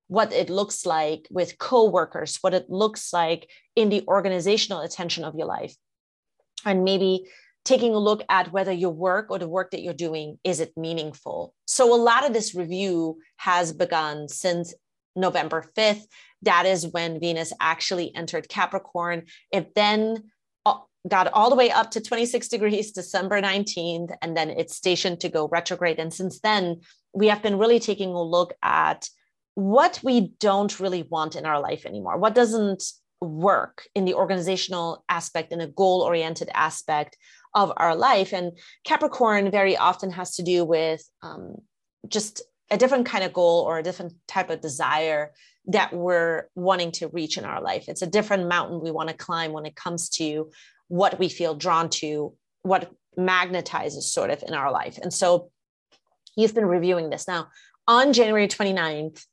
what 0.09 0.33
it 0.33 0.51
looks 0.51 0.85
like 0.85 1.29
with 1.31 1.59
coworkers, 1.59 2.39
what 2.41 2.53
it 2.53 2.69
looks 2.69 3.13
like 3.13 3.49
in 3.77 3.91
the 3.91 4.03
organizational 4.09 4.81
attention 4.81 5.25
of 5.25 5.37
your 5.37 5.47
life. 5.47 5.75
And 6.65 6.85
maybe 6.85 7.27
taking 7.65 7.95
a 7.95 7.99
look 7.99 8.23
at 8.29 8.53
whether 8.53 8.73
your 8.73 8.91
work 8.91 9.27
or 9.31 9.39
the 9.39 9.49
work 9.49 9.71
that 9.71 9.83
you're 9.83 9.95
doing 9.95 10.39
is 10.43 10.61
it 10.61 10.73
meaningful. 10.77 11.55
So 11.67 11.95
a 11.95 12.03
lot 12.03 12.27
of 12.27 12.33
this 12.33 12.55
review 12.55 13.19
has 13.37 13.73
begun 13.73 14.29
since 14.29 14.75
November 15.15 15.65
5th 15.77 16.07
that 16.43 16.67
is 16.67 16.87
when 16.87 17.21
Venus 17.21 17.53
actually 17.61 18.15
entered 18.15 18.49
Capricorn. 18.49 19.25
It 19.53 19.75
then 19.75 20.31
uh, 20.65 20.79
got 21.09 21.33
all 21.33 21.51
the 21.51 21.57
way 21.57 21.71
up 21.71 21.91
to 21.93 22.01
26 22.01 22.49
degrees 22.49 22.93
December 22.93 23.41
19th, 23.41 24.15
and 24.23 24.37
then 24.37 24.51
it's 24.51 24.77
stationed 24.77 25.21
to 25.21 25.29
go 25.29 25.49
retrograde. 25.49 25.99
And 25.99 26.13
since 26.13 26.41
then, 26.41 26.81
we 27.13 27.29
have 27.29 27.43
been 27.43 27.59
really 27.59 27.81
taking 27.81 28.11
a 28.11 28.23
look 28.23 28.55
at 28.63 29.09
what 29.55 30.01
we 30.03 30.33
don't 30.39 30.81
really 30.81 31.03
want 31.03 31.37
in 31.37 31.45
our 31.45 31.61
life 31.61 31.85
anymore, 31.85 32.17
what 32.19 32.35
doesn't 32.35 32.83
work 33.21 33.83
in 33.95 34.05
the 34.05 34.15
organizational 34.15 35.05
aspect, 35.09 35.53
in 35.53 35.59
the 35.59 35.67
goal 35.67 36.01
oriented 36.01 36.49
aspect 36.55 37.17
of 37.55 37.73
our 37.77 37.95
life. 37.95 38.33
And 38.33 38.53
Capricorn 38.85 39.51
very 39.51 39.77
often 39.77 40.11
has 40.13 40.37
to 40.37 40.43
do 40.43 40.65
with 40.65 41.03
um, 41.23 41.57
just 42.09 42.43
a 42.71 42.77
different 42.77 43.07
kind 43.07 43.25
of 43.25 43.33
goal 43.33 43.65
or 43.67 43.79
a 43.79 43.83
different 43.83 44.15
type 44.29 44.51
of 44.51 44.61
desire 44.61 45.33
that 45.67 45.93
we're 45.93 46.49
wanting 46.55 46.93
to 46.93 47.09
reach 47.09 47.37
in 47.37 47.45
our 47.45 47.61
life. 47.61 47.85
It's 47.89 48.03
a 48.03 48.07
different 48.07 48.49
mountain 48.49 48.81
we 48.81 48.91
want 48.91 49.09
to 49.09 49.15
climb 49.15 49.53
when 49.53 49.67
it 49.67 49.77
comes 49.77 50.09
to 50.11 50.51
what 50.89 51.19
we 51.19 51.29
feel 51.29 51.55
drawn 51.55 51.89
to, 51.91 52.35
what 52.63 52.91
magnetizes 53.19 54.03
sort 54.03 54.31
of 54.31 54.43
in 54.47 54.55
our 54.55 54.73
life. 54.73 54.99
And 55.03 55.13
so 55.13 55.51
you've 56.37 56.55
been 56.55 56.67
reviewing 56.67 57.11
this. 57.11 57.27
Now, 57.29 57.49
on 57.87 58.13
January 58.13 58.49
29th, 58.49 59.25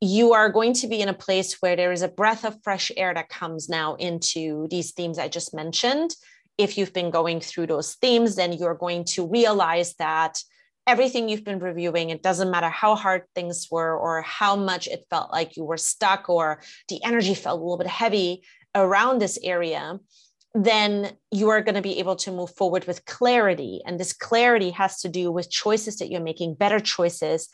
you 0.00 0.32
are 0.32 0.48
going 0.48 0.74
to 0.74 0.86
be 0.86 1.00
in 1.00 1.08
a 1.08 1.14
place 1.14 1.60
where 1.60 1.74
there 1.74 1.92
is 1.92 2.02
a 2.02 2.08
breath 2.08 2.44
of 2.44 2.62
fresh 2.62 2.92
air 2.96 3.12
that 3.14 3.28
comes 3.28 3.68
now 3.68 3.94
into 3.96 4.68
these 4.70 4.92
themes 4.92 5.18
I 5.18 5.28
just 5.28 5.54
mentioned. 5.54 6.14
If 6.56 6.78
you've 6.78 6.92
been 6.92 7.10
going 7.10 7.40
through 7.40 7.68
those 7.68 7.94
themes, 7.96 8.36
then 8.36 8.52
you're 8.52 8.74
going 8.74 9.04
to 9.04 9.28
realize 9.28 9.94
that 9.94 10.40
everything 10.88 11.28
you've 11.28 11.44
been 11.44 11.60
reviewing 11.60 12.10
it 12.10 12.22
doesn't 12.22 12.50
matter 12.50 12.68
how 12.68 12.94
hard 12.94 13.22
things 13.34 13.68
were 13.70 13.96
or 13.96 14.22
how 14.22 14.56
much 14.56 14.88
it 14.88 15.04
felt 15.10 15.30
like 15.30 15.56
you 15.56 15.64
were 15.64 15.76
stuck 15.76 16.28
or 16.28 16.60
the 16.88 17.02
energy 17.04 17.34
felt 17.34 17.60
a 17.60 17.62
little 17.62 17.78
bit 17.78 17.86
heavy 17.86 18.42
around 18.74 19.20
this 19.20 19.38
area 19.42 19.98
then 20.54 21.12
you 21.30 21.50
are 21.50 21.60
going 21.60 21.74
to 21.74 21.82
be 21.82 21.98
able 21.98 22.16
to 22.16 22.32
move 22.32 22.50
forward 22.56 22.86
with 22.86 23.04
clarity. 23.04 23.82
And 23.84 24.00
this 24.00 24.14
clarity 24.14 24.70
has 24.70 24.98
to 25.02 25.08
do 25.08 25.30
with 25.30 25.50
choices 25.50 25.98
that 25.98 26.10
you're 26.10 26.22
making 26.22 26.54
better 26.54 26.80
choices 26.80 27.48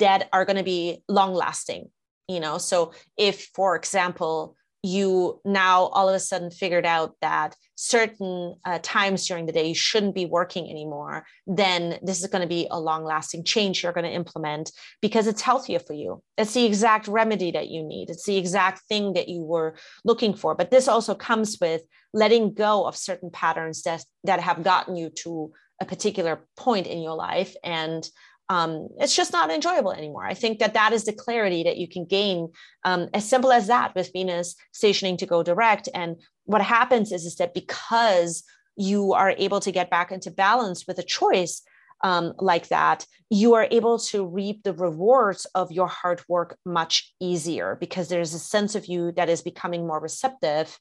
that 0.00 0.28
are 0.32 0.44
going 0.44 0.56
to 0.56 0.64
be 0.64 1.02
long 1.08 1.32
lasting 1.34 1.88
you 2.28 2.40
know? 2.40 2.58
So 2.58 2.92
if 3.16 3.50
for 3.54 3.76
example 3.76 4.56
you 4.82 5.40
now 5.44 5.86
all 5.86 6.08
of 6.08 6.14
a 6.14 6.20
sudden 6.20 6.50
figured 6.50 6.84
out 6.84 7.14
that 7.20 7.54
certain 7.76 8.54
uh, 8.64 8.78
times 8.82 9.26
during 9.26 9.46
the 9.46 9.52
day 9.52 9.68
you 9.68 9.74
shouldn't 9.74 10.14
be 10.14 10.26
working 10.26 10.68
anymore, 10.68 11.24
then 11.46 11.98
this 12.02 12.20
is 12.20 12.26
going 12.28 12.42
to 12.42 12.48
be 12.48 12.66
a 12.70 12.80
long 12.80 13.04
lasting 13.04 13.44
change 13.44 13.82
you're 13.82 13.92
going 13.92 14.04
to 14.04 14.10
implement 14.10 14.72
because 15.00 15.26
it's 15.26 15.40
healthier 15.40 15.78
for 15.78 15.92
you. 15.92 16.22
It's 16.36 16.54
the 16.54 16.64
exact 16.64 17.06
remedy 17.06 17.52
that 17.52 17.68
you 17.68 17.84
need, 17.84 18.10
it's 18.10 18.26
the 18.26 18.36
exact 18.36 18.82
thing 18.88 19.12
that 19.12 19.28
you 19.28 19.42
were 19.42 19.76
looking 20.04 20.34
for. 20.34 20.54
But 20.54 20.70
this 20.70 20.88
also 20.88 21.14
comes 21.14 21.58
with 21.60 21.82
letting 22.12 22.54
go 22.54 22.84
of 22.84 22.96
certain 22.96 23.30
patterns 23.30 23.82
that, 23.82 24.04
that 24.24 24.40
have 24.40 24.64
gotten 24.64 24.96
you 24.96 25.10
to 25.22 25.52
a 25.80 25.84
particular 25.84 26.46
point 26.56 26.86
in 26.86 27.02
your 27.02 27.16
life 27.16 27.54
and 27.64 28.08
um, 28.48 28.88
it's 28.98 29.16
just 29.16 29.32
not 29.32 29.50
enjoyable 29.50 29.92
anymore. 29.92 30.24
I 30.24 30.34
think 30.34 30.58
that 30.58 30.74
that 30.74 30.92
is 30.92 31.04
the 31.04 31.12
clarity 31.12 31.62
that 31.64 31.78
you 31.78 31.88
can 31.88 32.04
gain, 32.04 32.50
um, 32.84 33.08
as 33.14 33.28
simple 33.28 33.52
as 33.52 33.68
that, 33.68 33.94
with 33.94 34.12
Venus 34.12 34.54
stationing 34.72 35.16
to 35.18 35.26
go 35.26 35.42
direct. 35.42 35.88
And 35.94 36.16
what 36.44 36.62
happens 36.62 37.12
is, 37.12 37.24
is 37.24 37.36
that 37.36 37.54
because 37.54 38.42
you 38.76 39.12
are 39.12 39.34
able 39.38 39.60
to 39.60 39.72
get 39.72 39.90
back 39.90 40.12
into 40.12 40.30
balance 40.30 40.86
with 40.86 40.98
a 40.98 41.02
choice 41.02 41.62
um, 42.04 42.34
like 42.38 42.68
that, 42.68 43.06
you 43.30 43.54
are 43.54 43.68
able 43.70 43.98
to 43.98 44.26
reap 44.26 44.62
the 44.62 44.74
rewards 44.74 45.46
of 45.54 45.70
your 45.70 45.86
hard 45.86 46.20
work 46.28 46.58
much 46.66 47.14
easier 47.20 47.76
because 47.80 48.08
there's 48.08 48.34
a 48.34 48.38
sense 48.38 48.74
of 48.74 48.86
you 48.86 49.12
that 49.12 49.28
is 49.28 49.40
becoming 49.40 49.86
more 49.86 50.00
receptive 50.00 50.78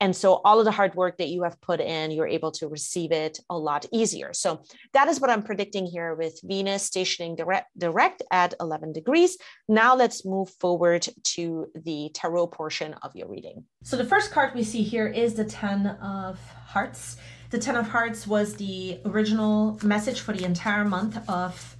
and 0.00 0.16
so 0.16 0.40
all 0.44 0.58
of 0.58 0.64
the 0.64 0.70
hard 0.70 0.94
work 0.94 1.18
that 1.18 1.28
you 1.28 1.42
have 1.42 1.60
put 1.60 1.78
in, 1.78 2.10
you're 2.10 2.26
able 2.26 2.50
to 2.52 2.68
receive 2.68 3.12
it 3.12 3.38
a 3.50 3.56
lot 3.56 3.84
easier. 3.92 4.32
So 4.32 4.62
that 4.94 5.08
is 5.08 5.20
what 5.20 5.30
I'm 5.30 5.42
predicting 5.42 5.84
here 5.84 6.14
with 6.14 6.40
Venus 6.42 6.82
stationing 6.82 7.36
direct, 7.36 7.66
direct 7.78 8.22
at 8.30 8.54
11 8.60 8.94
degrees. 8.94 9.36
Now 9.68 9.94
let's 9.94 10.24
move 10.24 10.48
forward 10.58 11.06
to 11.34 11.66
the 11.74 12.10
tarot 12.14 12.46
portion 12.48 12.94
of 13.02 13.14
your 13.14 13.28
reading. 13.28 13.64
So 13.84 13.96
the 13.96 14.06
first 14.06 14.30
card 14.32 14.54
we 14.54 14.64
see 14.64 14.82
here 14.82 15.06
is 15.06 15.34
the 15.34 15.44
10 15.44 15.86
of 15.86 16.40
hearts. 16.66 17.18
The 17.50 17.58
10 17.58 17.76
of 17.76 17.88
hearts 17.88 18.26
was 18.26 18.54
the 18.54 19.00
original 19.04 19.78
message 19.82 20.20
for 20.20 20.32
the 20.32 20.44
entire 20.44 20.84
month 20.84 21.18
of 21.28 21.76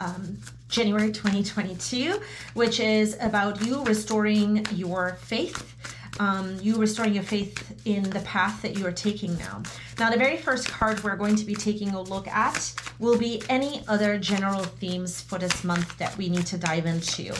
um, 0.00 0.38
January 0.68 1.12
2022, 1.12 2.20
which 2.54 2.80
is 2.80 3.16
about 3.20 3.64
you 3.64 3.84
restoring 3.84 4.66
your 4.72 5.18
faith 5.20 5.76
um, 6.20 6.58
you 6.60 6.76
restoring 6.76 7.14
your 7.14 7.22
faith 7.22 7.80
in 7.86 8.02
the 8.02 8.20
path 8.20 8.60
that 8.60 8.76
you 8.76 8.86
are 8.86 8.92
taking 8.92 9.36
now. 9.38 9.62
Now, 9.98 10.10
the 10.10 10.18
very 10.18 10.36
first 10.36 10.68
card 10.68 11.02
we're 11.02 11.16
going 11.16 11.34
to 11.36 11.46
be 11.46 11.54
taking 11.54 11.88
a 11.90 12.00
look 12.00 12.28
at 12.28 12.74
will 12.98 13.16
be 13.16 13.42
any 13.48 13.82
other 13.88 14.18
general 14.18 14.62
themes 14.62 15.22
for 15.22 15.38
this 15.38 15.64
month 15.64 15.96
that 15.96 16.14
we 16.18 16.28
need 16.28 16.44
to 16.46 16.58
dive 16.58 16.84
into. 16.84 17.34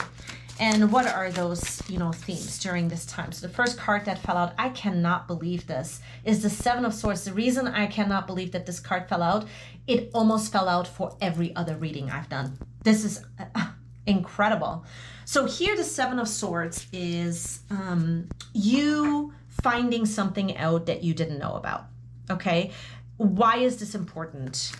And 0.59 0.91
what 0.91 1.05
are 1.05 1.29
those, 1.29 1.87
you 1.89 1.99
know, 1.99 2.11
themes 2.11 2.57
during 2.57 2.87
this 2.87 3.05
time? 3.05 3.31
So 3.31 3.45
the 3.47 3.53
first 3.53 3.77
card 3.77 4.03
that 4.05 4.17
fell 4.17 4.35
out, 4.35 4.53
I 4.57 4.69
cannot 4.69 5.27
believe 5.27 5.67
this, 5.67 5.99
is 6.25 6.41
the 6.41 6.49
Seven 6.49 6.83
of 6.83 6.93
Swords. 6.95 7.23
The 7.23 7.33
reason 7.33 7.67
I 7.67 7.85
cannot 7.85 8.25
believe 8.25 8.51
that 8.53 8.65
this 8.65 8.79
card 8.79 9.07
fell 9.07 9.21
out, 9.21 9.45
it 9.85 10.09
almost 10.11 10.51
fell 10.51 10.67
out 10.67 10.87
for 10.87 11.15
every 11.21 11.55
other 11.55 11.75
reading 11.75 12.09
I've 12.09 12.29
done. 12.29 12.57
This 12.83 13.05
is 13.05 13.23
uh, 13.39 13.67
incredible. 14.07 14.85
So 15.31 15.45
here, 15.45 15.77
the 15.77 15.85
Seven 15.85 16.19
of 16.19 16.27
Swords 16.27 16.87
is 16.91 17.61
um, 17.69 18.27
you 18.51 19.33
finding 19.63 20.05
something 20.05 20.57
out 20.57 20.87
that 20.87 21.05
you 21.05 21.13
didn't 21.13 21.39
know 21.39 21.53
about. 21.53 21.85
Okay, 22.29 22.71
why 23.15 23.55
is 23.55 23.77
this 23.77 23.95
important? 23.95 24.73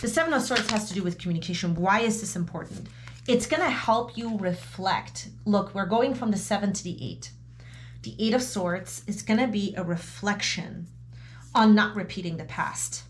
The 0.00 0.08
Seven 0.08 0.34
of 0.34 0.42
Swords 0.42 0.68
has 0.72 0.88
to 0.88 0.94
do 0.94 1.04
with 1.04 1.16
communication. 1.16 1.76
Why 1.76 2.00
is 2.00 2.20
this 2.20 2.34
important? 2.34 2.88
It's 3.28 3.46
going 3.46 3.62
to 3.62 3.70
help 3.70 4.18
you 4.18 4.36
reflect. 4.38 5.28
Look, 5.44 5.72
we're 5.76 5.86
going 5.86 6.12
from 6.12 6.32
the 6.32 6.38
seven 6.38 6.72
to 6.72 6.82
the 6.82 6.98
eight. 7.00 7.30
The 8.02 8.16
Eight 8.18 8.34
of 8.34 8.42
Swords 8.42 9.04
is 9.06 9.22
going 9.22 9.38
to 9.38 9.46
be 9.46 9.74
a 9.76 9.84
reflection 9.84 10.88
on 11.54 11.76
not 11.76 11.94
repeating 11.94 12.36
the 12.36 12.42
past. 12.42 13.04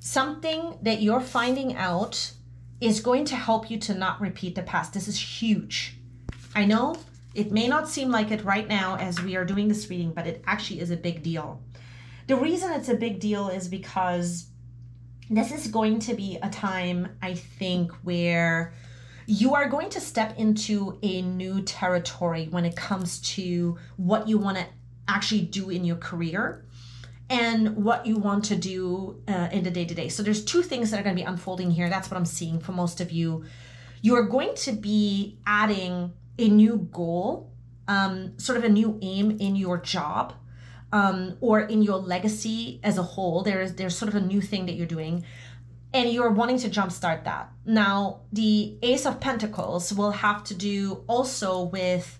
Something 0.00 0.78
that 0.80 1.02
you're 1.02 1.20
finding 1.20 1.76
out 1.76 2.32
is 2.80 3.00
going 3.00 3.24
to 3.26 3.36
help 3.36 3.70
you 3.70 3.78
to 3.78 3.94
not 3.94 4.20
repeat 4.20 4.54
the 4.54 4.62
past. 4.62 4.92
This 4.92 5.08
is 5.08 5.40
huge. 5.40 5.96
I 6.54 6.64
know 6.64 6.96
it 7.34 7.52
may 7.52 7.68
not 7.68 7.88
seem 7.88 8.10
like 8.10 8.30
it 8.30 8.44
right 8.44 8.66
now 8.66 8.96
as 8.96 9.20
we 9.22 9.36
are 9.36 9.44
doing 9.44 9.68
this 9.68 9.88
reading, 9.90 10.12
but 10.12 10.26
it 10.26 10.42
actually 10.46 10.80
is 10.80 10.90
a 10.90 10.96
big 10.96 11.22
deal. 11.22 11.62
The 12.26 12.36
reason 12.36 12.72
it's 12.72 12.88
a 12.88 12.94
big 12.94 13.20
deal 13.20 13.48
is 13.48 13.68
because 13.68 14.46
this 15.30 15.52
is 15.52 15.68
going 15.68 15.98
to 16.00 16.14
be 16.14 16.38
a 16.42 16.48
time, 16.48 17.16
I 17.20 17.34
think, 17.34 17.92
where 18.02 18.72
you 19.26 19.54
are 19.54 19.68
going 19.68 19.90
to 19.90 20.00
step 20.00 20.38
into 20.38 20.98
a 21.02 21.22
new 21.22 21.62
territory 21.62 22.48
when 22.50 22.64
it 22.64 22.76
comes 22.76 23.20
to 23.20 23.76
what 23.96 24.26
you 24.26 24.38
want 24.38 24.56
to 24.56 24.66
actually 25.06 25.42
do 25.42 25.70
in 25.70 25.84
your 25.84 25.96
career 25.96 26.64
and 27.30 27.76
what 27.76 28.06
you 28.06 28.16
want 28.16 28.44
to 28.46 28.56
do 28.56 29.22
uh, 29.28 29.48
in 29.52 29.62
the 29.62 29.70
day 29.70 29.84
to 29.84 29.94
day. 29.94 30.08
So 30.08 30.22
there's 30.22 30.44
two 30.44 30.62
things 30.62 30.90
that 30.90 31.00
are 31.00 31.02
going 31.02 31.16
to 31.16 31.22
be 31.22 31.26
unfolding 31.26 31.70
here. 31.70 31.88
That's 31.88 32.10
what 32.10 32.16
I'm 32.16 32.24
seeing 32.24 32.58
for 32.58 32.72
most 32.72 33.00
of 33.00 33.10
you. 33.10 33.44
You 34.00 34.14
are 34.16 34.22
going 34.22 34.54
to 34.56 34.72
be 34.72 35.38
adding 35.46 36.12
a 36.38 36.48
new 36.48 36.88
goal, 36.92 37.52
um, 37.86 38.38
sort 38.38 38.56
of 38.56 38.64
a 38.64 38.68
new 38.68 38.98
aim 39.02 39.36
in 39.40 39.56
your 39.56 39.78
job. 39.78 40.34
Um, 40.90 41.36
or 41.42 41.60
in 41.60 41.82
your 41.82 41.98
legacy 41.98 42.80
as 42.82 42.96
a 42.96 43.02
whole, 43.02 43.42
there's 43.42 43.74
there's 43.74 43.94
sort 43.94 44.08
of 44.08 44.14
a 44.14 44.22
new 44.22 44.40
thing 44.40 44.64
that 44.64 44.72
you're 44.72 44.86
doing 44.86 45.22
and 45.92 46.10
you're 46.10 46.30
wanting 46.30 46.58
to 46.58 46.68
jumpstart 46.68 47.24
that. 47.24 47.50
Now, 47.64 48.20
the 48.32 48.76
Ace 48.82 49.06
of 49.06 49.20
Pentacles 49.20 49.92
will 49.92 50.10
have 50.10 50.44
to 50.44 50.54
do 50.54 51.04
also 51.06 51.64
with 51.64 52.18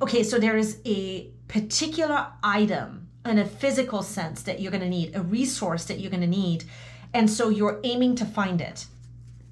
okay, 0.00 0.22
so 0.22 0.38
there 0.38 0.56
is 0.56 0.80
a 0.86 1.30
particular 1.48 2.28
item 2.42 3.01
in 3.24 3.38
a 3.38 3.44
physical 3.44 4.02
sense 4.02 4.42
that 4.42 4.60
you're 4.60 4.72
going 4.72 4.82
to 4.82 4.88
need, 4.88 5.14
a 5.14 5.22
resource 5.22 5.84
that 5.84 6.00
you're 6.00 6.10
going 6.10 6.22
to 6.22 6.26
need. 6.26 6.64
And 7.14 7.30
so 7.30 7.48
you're 7.48 7.80
aiming 7.84 8.16
to 8.16 8.24
find 8.24 8.60
it. 8.60 8.86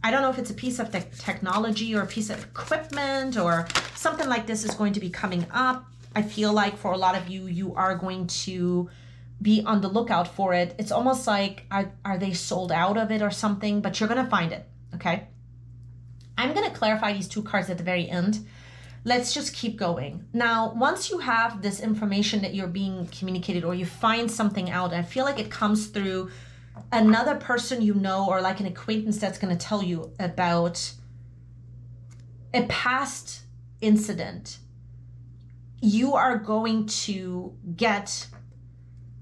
I 0.02 0.10
don't 0.10 0.22
know 0.22 0.30
if 0.30 0.38
it's 0.38 0.50
a 0.50 0.54
piece 0.54 0.78
of 0.78 0.90
te- 0.90 1.02
technology 1.18 1.94
or 1.94 2.02
a 2.02 2.06
piece 2.06 2.30
of 2.30 2.42
equipment 2.42 3.36
or 3.36 3.68
something 3.94 4.28
like 4.28 4.46
this 4.46 4.64
is 4.64 4.74
going 4.74 4.94
to 4.94 5.00
be 5.00 5.10
coming 5.10 5.46
up. 5.52 5.84
I 6.14 6.22
feel 6.22 6.52
like 6.52 6.76
for 6.76 6.92
a 6.92 6.96
lot 6.96 7.16
of 7.16 7.28
you, 7.28 7.46
you 7.46 7.74
are 7.74 7.94
going 7.94 8.26
to 8.26 8.88
be 9.42 9.62
on 9.64 9.80
the 9.80 9.88
lookout 9.88 10.28
for 10.28 10.54
it. 10.54 10.74
It's 10.78 10.90
almost 10.90 11.26
like 11.26 11.66
are, 11.70 11.92
are 12.04 12.18
they 12.18 12.32
sold 12.32 12.72
out 12.72 12.96
of 12.96 13.10
it 13.10 13.22
or 13.22 13.30
something, 13.30 13.80
but 13.80 14.00
you're 14.00 14.08
going 14.08 14.22
to 14.22 14.30
find 14.30 14.52
it, 14.52 14.66
okay? 14.94 15.28
I'm 16.36 16.54
going 16.54 16.68
to 16.68 16.76
clarify 16.76 17.12
these 17.12 17.28
two 17.28 17.42
cards 17.42 17.70
at 17.70 17.78
the 17.78 17.84
very 17.84 18.08
end. 18.08 18.46
Let's 19.02 19.32
just 19.32 19.54
keep 19.54 19.78
going. 19.78 20.26
Now, 20.32 20.74
once 20.74 21.08
you 21.10 21.18
have 21.18 21.62
this 21.62 21.80
information 21.80 22.42
that 22.42 22.54
you're 22.54 22.66
being 22.66 23.06
communicated 23.06 23.64
or 23.64 23.74
you 23.74 23.86
find 23.86 24.30
something 24.30 24.70
out, 24.70 24.92
I 24.92 25.02
feel 25.02 25.24
like 25.24 25.38
it 25.38 25.50
comes 25.50 25.86
through 25.86 26.30
another 26.92 27.34
person 27.34 27.80
you 27.80 27.94
know 27.94 28.26
or 28.28 28.40
like 28.40 28.60
an 28.60 28.66
acquaintance 28.66 29.18
that's 29.18 29.38
going 29.38 29.56
to 29.56 29.66
tell 29.66 29.82
you 29.82 30.12
about 30.18 30.92
a 32.52 32.66
past 32.66 33.42
incident. 33.80 34.58
You 35.80 36.14
are 36.14 36.36
going 36.36 36.86
to 36.86 37.56
get 37.76 38.26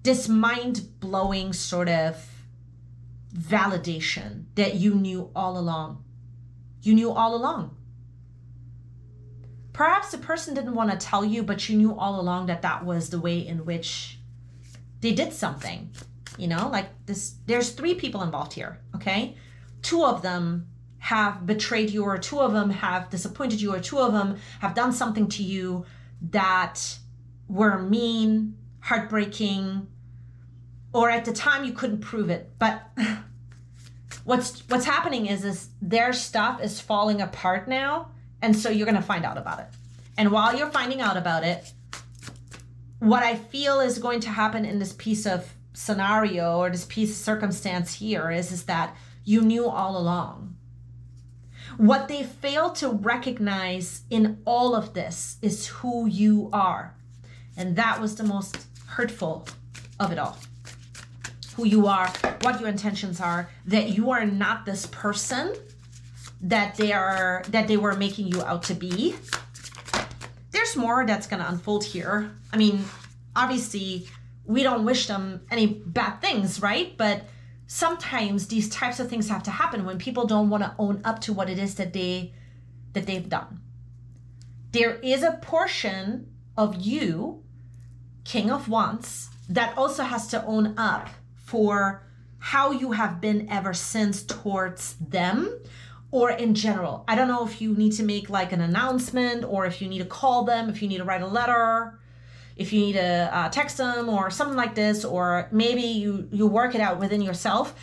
this 0.02 0.28
mind 0.28 0.88
blowing 0.98 1.52
sort 1.52 1.88
of 1.88 2.26
validation 3.32 4.44
that 4.56 4.74
you 4.74 4.94
knew 4.94 5.30
all 5.36 5.56
along. 5.58 6.02
You 6.82 6.94
knew 6.94 7.12
all 7.12 7.36
along. 7.36 7.76
Perhaps 9.78 10.10
the 10.10 10.18
person 10.18 10.54
didn't 10.54 10.74
want 10.74 10.90
to 10.90 10.96
tell 10.96 11.24
you, 11.24 11.44
but 11.44 11.68
you 11.68 11.76
knew 11.76 11.96
all 11.96 12.18
along 12.18 12.46
that 12.46 12.62
that 12.62 12.84
was 12.84 13.10
the 13.10 13.20
way 13.20 13.38
in 13.38 13.64
which 13.64 14.18
they 15.02 15.12
did 15.12 15.32
something. 15.32 15.90
You 16.36 16.48
know, 16.48 16.68
like 16.68 16.88
this, 17.06 17.36
there's 17.46 17.70
three 17.70 17.94
people 17.94 18.24
involved 18.24 18.54
here, 18.54 18.80
okay? 18.96 19.36
Two 19.82 20.04
of 20.04 20.20
them 20.20 20.66
have 20.98 21.46
betrayed 21.46 21.90
you, 21.90 22.02
or 22.02 22.18
two 22.18 22.40
of 22.40 22.52
them 22.52 22.70
have 22.70 23.08
disappointed 23.08 23.60
you, 23.60 23.72
or 23.72 23.78
two 23.78 24.00
of 24.00 24.12
them 24.12 24.38
have 24.60 24.74
done 24.74 24.92
something 24.92 25.28
to 25.28 25.44
you 25.44 25.86
that 26.32 26.98
were 27.46 27.78
mean, 27.78 28.58
heartbreaking, 28.80 29.86
or 30.92 31.08
at 31.08 31.24
the 31.24 31.32
time 31.32 31.64
you 31.64 31.72
couldn't 31.72 32.00
prove 32.00 32.30
it. 32.30 32.50
But 32.58 32.82
what's 34.24 34.68
what's 34.68 34.86
happening 34.86 35.26
is 35.26 35.44
is 35.44 35.68
their 35.80 36.12
stuff 36.12 36.60
is 36.60 36.80
falling 36.80 37.20
apart 37.20 37.68
now, 37.68 38.10
and 38.42 38.56
so 38.56 38.70
you're 38.70 38.86
gonna 38.86 39.02
find 39.02 39.24
out 39.24 39.38
about 39.38 39.60
it. 39.60 39.66
And 40.16 40.32
while 40.32 40.56
you're 40.56 40.70
finding 40.70 41.00
out 41.00 41.16
about 41.16 41.44
it, 41.44 41.72
what 42.98 43.22
I 43.22 43.36
feel 43.36 43.80
is 43.80 43.98
going 43.98 44.20
to 44.20 44.30
happen 44.30 44.64
in 44.64 44.78
this 44.78 44.92
piece 44.92 45.26
of 45.26 45.54
scenario 45.72 46.58
or 46.58 46.70
this 46.70 46.84
piece 46.86 47.10
of 47.10 47.16
circumstance 47.16 47.94
here 47.94 48.30
is 48.30 48.50
is 48.50 48.64
that 48.64 48.96
you 49.24 49.42
knew 49.42 49.68
all 49.68 49.96
along. 49.96 50.56
What 51.76 52.08
they 52.08 52.24
fail 52.24 52.70
to 52.72 52.88
recognize 52.88 54.02
in 54.10 54.38
all 54.44 54.74
of 54.74 54.94
this 54.94 55.36
is 55.42 55.68
who 55.68 56.08
you 56.08 56.50
are. 56.52 56.96
And 57.56 57.76
that 57.76 58.00
was 58.00 58.16
the 58.16 58.24
most 58.24 58.58
hurtful 58.86 59.46
of 60.00 60.10
it 60.10 60.18
all 60.18 60.38
who 61.54 61.66
you 61.66 61.88
are, 61.88 62.08
what 62.42 62.60
your 62.60 62.68
intentions 62.68 63.20
are, 63.20 63.50
that 63.66 63.88
you 63.88 64.12
are 64.12 64.24
not 64.24 64.64
this 64.64 64.86
person 64.86 65.52
that 66.40 66.76
they 66.76 66.92
are 66.92 67.42
that 67.48 67.68
they 67.68 67.76
were 67.76 67.94
making 67.94 68.28
you 68.28 68.42
out 68.42 68.62
to 68.64 68.74
be. 68.74 69.14
There's 70.50 70.76
more 70.76 71.04
that's 71.06 71.26
going 71.26 71.42
to 71.42 71.48
unfold 71.48 71.84
here. 71.84 72.30
I 72.52 72.56
mean, 72.56 72.84
obviously, 73.36 74.08
we 74.44 74.62
don't 74.62 74.84
wish 74.84 75.06
them 75.06 75.42
any 75.50 75.66
bad 75.66 76.20
things, 76.20 76.62
right? 76.62 76.96
But 76.96 77.24
sometimes 77.66 78.48
these 78.48 78.68
types 78.70 78.98
of 78.98 79.08
things 79.08 79.28
have 79.28 79.42
to 79.44 79.50
happen 79.50 79.84
when 79.84 79.98
people 79.98 80.26
don't 80.26 80.48
want 80.48 80.62
to 80.64 80.74
own 80.78 81.02
up 81.04 81.20
to 81.20 81.32
what 81.32 81.50
it 81.50 81.58
is 81.58 81.74
that 81.76 81.92
they 81.92 82.32
that 82.94 83.06
they've 83.06 83.28
done. 83.28 83.60
There 84.72 84.96
is 84.96 85.22
a 85.22 85.38
portion 85.42 86.32
of 86.56 86.76
you, 86.76 87.42
King 88.24 88.50
of 88.50 88.68
Wands, 88.68 89.28
that 89.48 89.76
also 89.76 90.02
has 90.02 90.26
to 90.28 90.44
own 90.44 90.74
up 90.78 91.08
for 91.36 92.02
how 92.38 92.70
you 92.70 92.92
have 92.92 93.20
been 93.20 93.48
ever 93.50 93.74
since 93.74 94.22
towards 94.22 94.94
them 94.96 95.58
or 96.10 96.30
in 96.30 96.54
general. 96.54 97.04
I 97.06 97.14
don't 97.14 97.28
know 97.28 97.46
if 97.46 97.60
you 97.60 97.74
need 97.74 97.92
to 97.92 98.02
make 98.02 98.30
like 98.30 98.52
an 98.52 98.60
announcement 98.60 99.44
or 99.44 99.66
if 99.66 99.82
you 99.82 99.88
need 99.88 99.98
to 99.98 100.06
call 100.06 100.44
them, 100.44 100.68
if 100.68 100.80
you 100.82 100.88
need 100.88 100.98
to 100.98 101.04
write 101.04 101.22
a 101.22 101.26
letter, 101.26 101.98
if 102.56 102.72
you 102.72 102.80
need 102.80 102.94
to 102.94 103.30
uh, 103.32 103.48
text 103.50 103.76
them 103.76 104.08
or 104.08 104.30
something 104.30 104.56
like 104.56 104.74
this, 104.74 105.04
or 105.04 105.48
maybe 105.52 105.82
you 105.82 106.28
you 106.32 106.46
work 106.46 106.74
it 106.74 106.80
out 106.80 106.98
within 106.98 107.20
yourself. 107.20 107.74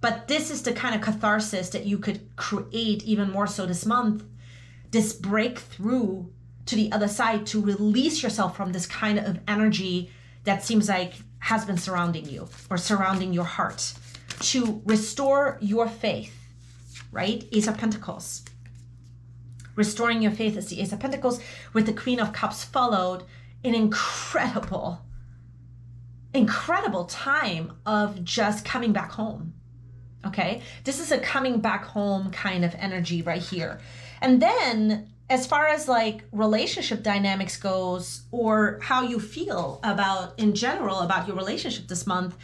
But 0.00 0.28
this 0.28 0.50
is 0.50 0.62
the 0.62 0.72
kind 0.72 0.94
of 0.94 1.00
catharsis 1.00 1.70
that 1.70 1.84
you 1.84 1.98
could 1.98 2.20
create 2.36 3.02
even 3.04 3.30
more 3.30 3.46
so 3.46 3.66
this 3.66 3.84
month. 3.84 4.24
This 4.90 5.12
breakthrough 5.12 6.26
to 6.66 6.76
the 6.76 6.92
other 6.92 7.08
side 7.08 7.46
to 7.46 7.60
release 7.60 8.22
yourself 8.22 8.56
from 8.56 8.72
this 8.72 8.86
kind 8.86 9.18
of 9.18 9.38
energy 9.48 10.10
that 10.44 10.64
seems 10.64 10.88
like 10.88 11.14
has 11.40 11.64
been 11.64 11.76
surrounding 11.78 12.28
you 12.28 12.48
or 12.70 12.76
surrounding 12.76 13.32
your 13.32 13.44
heart 13.44 13.94
to 14.40 14.82
restore 14.84 15.58
your 15.60 15.88
faith, 15.88 16.37
right? 17.12 17.44
Ace 17.52 17.66
of 17.66 17.78
Pentacles. 17.78 18.44
Restoring 19.74 20.22
your 20.22 20.32
faith 20.32 20.56
is 20.56 20.68
the 20.68 20.80
Ace 20.80 20.92
of 20.92 21.00
Pentacles 21.00 21.40
with 21.72 21.86
the 21.86 21.92
Queen 21.92 22.20
of 22.20 22.32
Cups 22.32 22.64
followed 22.64 23.24
an 23.64 23.74
incredible, 23.74 25.02
incredible 26.34 27.04
time 27.04 27.72
of 27.86 28.24
just 28.24 28.64
coming 28.64 28.92
back 28.92 29.12
home. 29.12 29.54
Okay. 30.26 30.62
This 30.84 31.00
is 31.00 31.12
a 31.12 31.18
coming 31.18 31.60
back 31.60 31.84
home 31.84 32.30
kind 32.30 32.64
of 32.64 32.74
energy 32.74 33.22
right 33.22 33.40
here. 33.40 33.80
And 34.20 34.42
then 34.42 35.12
as 35.30 35.46
far 35.46 35.66
as 35.68 35.88
like 35.88 36.24
relationship 36.32 37.02
dynamics 37.02 37.56
goes 37.56 38.22
or 38.30 38.80
how 38.82 39.02
you 39.02 39.20
feel 39.20 39.78
about 39.84 40.38
in 40.38 40.54
general 40.54 41.00
about 41.00 41.26
your 41.28 41.36
relationship 41.36 41.86
this 41.86 42.06
month 42.06 42.36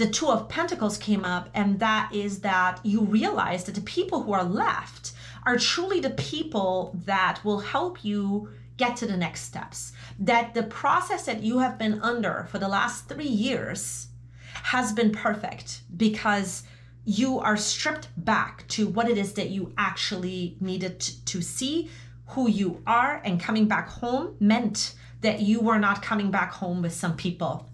the 0.00 0.08
two 0.08 0.30
of 0.30 0.48
pentacles 0.48 0.96
came 0.96 1.26
up 1.26 1.50
and 1.52 1.78
that 1.78 2.10
is 2.14 2.40
that 2.40 2.80
you 2.82 3.02
realize 3.02 3.64
that 3.64 3.74
the 3.74 3.82
people 3.82 4.22
who 4.22 4.32
are 4.32 4.42
left 4.42 5.12
are 5.44 5.58
truly 5.58 6.00
the 6.00 6.08
people 6.08 6.96
that 7.04 7.38
will 7.44 7.60
help 7.60 8.02
you 8.02 8.48
get 8.78 8.96
to 8.96 9.06
the 9.06 9.16
next 9.18 9.42
steps. 9.42 9.92
That 10.18 10.54
the 10.54 10.62
process 10.62 11.26
that 11.26 11.42
you 11.42 11.58
have 11.58 11.78
been 11.78 12.00
under 12.00 12.48
for 12.50 12.58
the 12.58 12.66
last 12.66 13.10
three 13.10 13.28
years 13.28 14.08
has 14.54 14.90
been 14.94 15.12
perfect 15.12 15.82
because 15.94 16.62
you 17.04 17.38
are 17.38 17.58
stripped 17.58 18.08
back 18.16 18.66
to 18.68 18.88
what 18.88 19.10
it 19.10 19.18
is 19.18 19.34
that 19.34 19.50
you 19.50 19.74
actually 19.76 20.56
needed 20.60 20.98
to 21.26 21.42
see 21.42 21.90
who 22.28 22.48
you 22.48 22.82
are 22.86 23.20
and 23.22 23.38
coming 23.38 23.68
back 23.68 23.86
home 23.86 24.34
meant 24.40 24.94
that 25.20 25.40
you 25.40 25.60
were 25.60 25.78
not 25.78 26.00
coming 26.00 26.30
back 26.30 26.52
home 26.52 26.80
with 26.80 26.94
some 26.94 27.16
people 27.16 27.69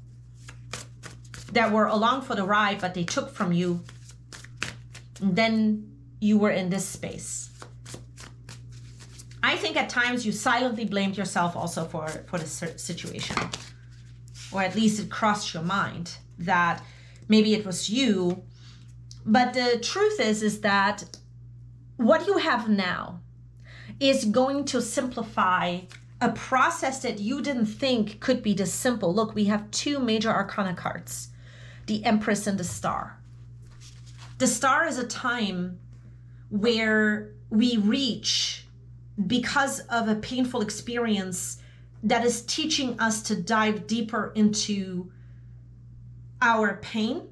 that 1.57 1.73
were 1.73 1.87
along 1.87 2.23
for 2.23 2.35
the 2.35 2.45
ride 2.45 2.81
but 2.81 2.95
they 2.95 3.05
took 3.05 3.31
from 3.35 3.53
you 3.53 3.83
and 5.21 5.35
then 5.37 5.97
you 6.21 6.38
were 6.38 6.51
in 6.51 6.71
this 6.71 6.87
space. 6.87 7.51
I 9.42 9.57
think 9.57 9.77
at 9.77 9.88
times 9.88 10.27
you 10.27 10.33
silently 10.33 10.85
blamed 10.85 11.16
yourself 11.16 11.57
also 11.57 11.85
for 11.85 12.09
for 12.27 12.38
the 12.38 12.47
situation. 12.47 13.37
Or 14.53 14.62
at 14.62 14.75
least 14.75 15.01
it 15.01 15.11
crossed 15.11 15.55
your 15.55 15.62
mind 15.62 16.16
that 16.38 16.83
maybe 17.29 17.55
it 17.55 17.64
was 17.64 17.90
you. 17.90 18.42
But 19.25 19.55
the 19.55 19.79
truth 19.83 20.21
is 20.21 20.42
is 20.42 20.61
that 20.61 21.05
what 21.97 22.27
you 22.27 22.38
have 22.38 22.69
now 22.69 23.21
is 24.01 24.25
going 24.25 24.64
to 24.66 24.83
simplify 24.83 25.81
a 26.21 26.31
process 26.33 27.01
that 27.03 27.19
you 27.21 27.42
didn't 27.42 27.66
think 27.66 28.21
could 28.21 28.42
be 28.42 28.55
this 28.55 28.73
simple. 28.73 29.14
Look, 29.14 29.35
we 29.35 29.45
have 29.45 29.71
two 29.71 29.99
major 29.99 30.31
arcana 30.31 30.75
cards 30.75 31.29
the 31.87 32.05
Empress 32.05 32.46
and 32.46 32.59
the 32.59 32.64
Star. 32.64 33.18
The 34.38 34.46
Star 34.46 34.87
is 34.87 34.99
a 34.99 35.07
time 35.07 35.79
where 36.51 37.33
we 37.49 37.77
reach 37.79 38.64
because 39.27 39.81
of 39.81 40.09
a 40.09 40.16
painful 40.16 40.61
experience 40.61 41.59
that 42.03 42.25
is 42.25 42.42
teaching 42.42 42.99
us 43.01 43.22
to 43.22 43.40
dive 43.40 43.87
deeper 43.87 44.33
into 44.35 45.11
our 46.42 46.77
pain 46.77 47.29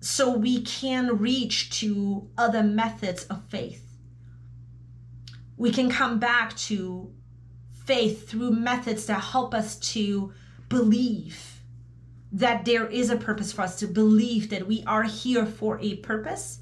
so 0.00 0.30
we 0.30 0.62
can 0.62 1.16
reach 1.18 1.70
to 1.80 2.28
other 2.36 2.62
methods 2.62 3.24
of 3.24 3.42
faith. 3.48 3.84
We 5.56 5.72
can 5.72 5.90
come 5.90 6.18
back 6.18 6.56
to 6.58 7.10
faith 7.84 8.28
through 8.28 8.50
methods 8.52 9.06
that 9.06 9.20
help 9.20 9.54
us 9.54 9.76
to 9.76 10.32
believe 10.68 11.47
that 12.32 12.64
there 12.64 12.86
is 12.86 13.10
a 13.10 13.16
purpose 13.16 13.52
for 13.52 13.62
us, 13.62 13.76
to 13.76 13.86
believe 13.86 14.50
that 14.50 14.66
we 14.66 14.84
are 14.86 15.04
here 15.04 15.46
for 15.46 15.78
a 15.80 15.96
purpose, 15.96 16.60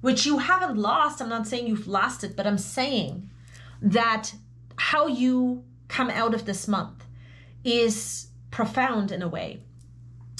which 0.00 0.26
you 0.26 0.38
haven't 0.38 0.76
lost. 0.76 1.20
I'm 1.20 1.28
not 1.28 1.46
saying 1.46 1.66
you've 1.66 1.86
lost 1.86 2.24
it, 2.24 2.36
but 2.36 2.46
I'm 2.46 2.58
saying 2.58 3.30
that 3.80 4.34
how 4.76 5.06
you 5.06 5.64
come 5.88 6.10
out 6.10 6.34
of 6.34 6.46
this 6.46 6.66
month 6.66 7.04
is 7.64 8.28
profound 8.50 9.12
in 9.12 9.22
a 9.22 9.28
way 9.28 9.60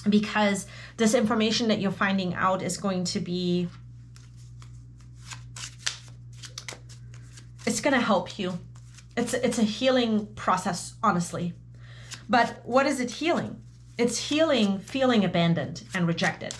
because 0.08 0.66
this 0.96 1.14
information 1.14 1.68
that 1.68 1.80
you're 1.80 1.92
finding 1.92 2.34
out 2.34 2.62
is 2.62 2.76
going 2.76 3.04
to 3.04 3.20
be 3.20 3.68
it's 7.64 7.80
going 7.80 7.94
to 7.94 8.00
help 8.00 8.38
you. 8.40 8.58
It's 9.16 9.34
it's 9.34 9.58
a 9.58 9.62
healing 9.62 10.26
process 10.34 10.94
honestly. 11.02 11.54
But 12.28 12.62
what 12.64 12.86
is 12.86 12.98
it 12.98 13.10
healing 13.10 13.62
it's 14.02 14.18
healing 14.18 14.80
feeling 14.80 15.24
abandoned 15.24 15.84
and 15.94 16.08
rejected. 16.08 16.52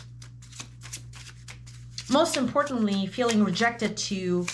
Most 2.08 2.36
importantly 2.36 3.06
feeling 3.06 3.42
rejected 3.42 3.96
to 3.96 4.46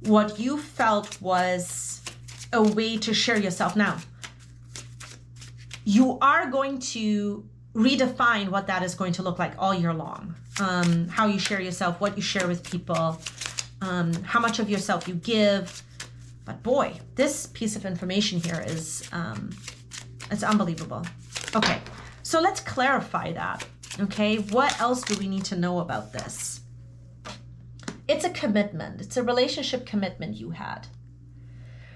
what 0.00 0.38
you 0.38 0.58
felt 0.58 1.20
was 1.22 2.02
a 2.52 2.60
way 2.60 2.96
to 2.98 3.14
share 3.14 3.38
yourself 3.38 3.76
now. 3.76 3.98
You 5.84 6.18
are 6.20 6.50
going 6.50 6.80
to 6.94 7.44
redefine 7.74 8.48
what 8.48 8.66
that 8.66 8.82
is 8.82 8.94
going 8.96 9.12
to 9.12 9.22
look 9.22 9.38
like 9.38 9.52
all 9.56 9.74
year 9.74 9.94
long. 9.94 10.34
Um, 10.60 11.08
how 11.08 11.26
you 11.26 11.38
share 11.38 11.60
yourself 11.60 12.00
what 12.00 12.16
you 12.16 12.22
share 12.22 12.46
with 12.48 12.68
people 12.68 13.20
um, 13.82 14.12
how 14.22 14.40
much 14.40 14.58
of 14.58 14.68
yourself 14.70 15.06
you 15.06 15.14
give. 15.14 15.82
But 16.44 16.62
boy 16.64 16.98
this 17.14 17.46
piece 17.46 17.76
of 17.76 17.86
information 17.86 18.40
here 18.40 18.62
is 18.66 19.08
um, 19.12 19.50
it's 20.32 20.42
unbelievable. 20.42 21.06
Okay 21.54 21.78
so 22.24 22.40
let's 22.40 22.60
clarify 22.60 23.32
that 23.32 23.64
okay 24.00 24.38
what 24.38 24.80
else 24.80 25.02
do 25.02 25.16
we 25.18 25.28
need 25.28 25.44
to 25.44 25.54
know 25.54 25.78
about 25.78 26.12
this 26.12 26.62
it's 28.08 28.24
a 28.24 28.30
commitment 28.30 29.00
it's 29.00 29.16
a 29.16 29.22
relationship 29.22 29.86
commitment 29.86 30.34
you 30.34 30.50
had 30.50 30.88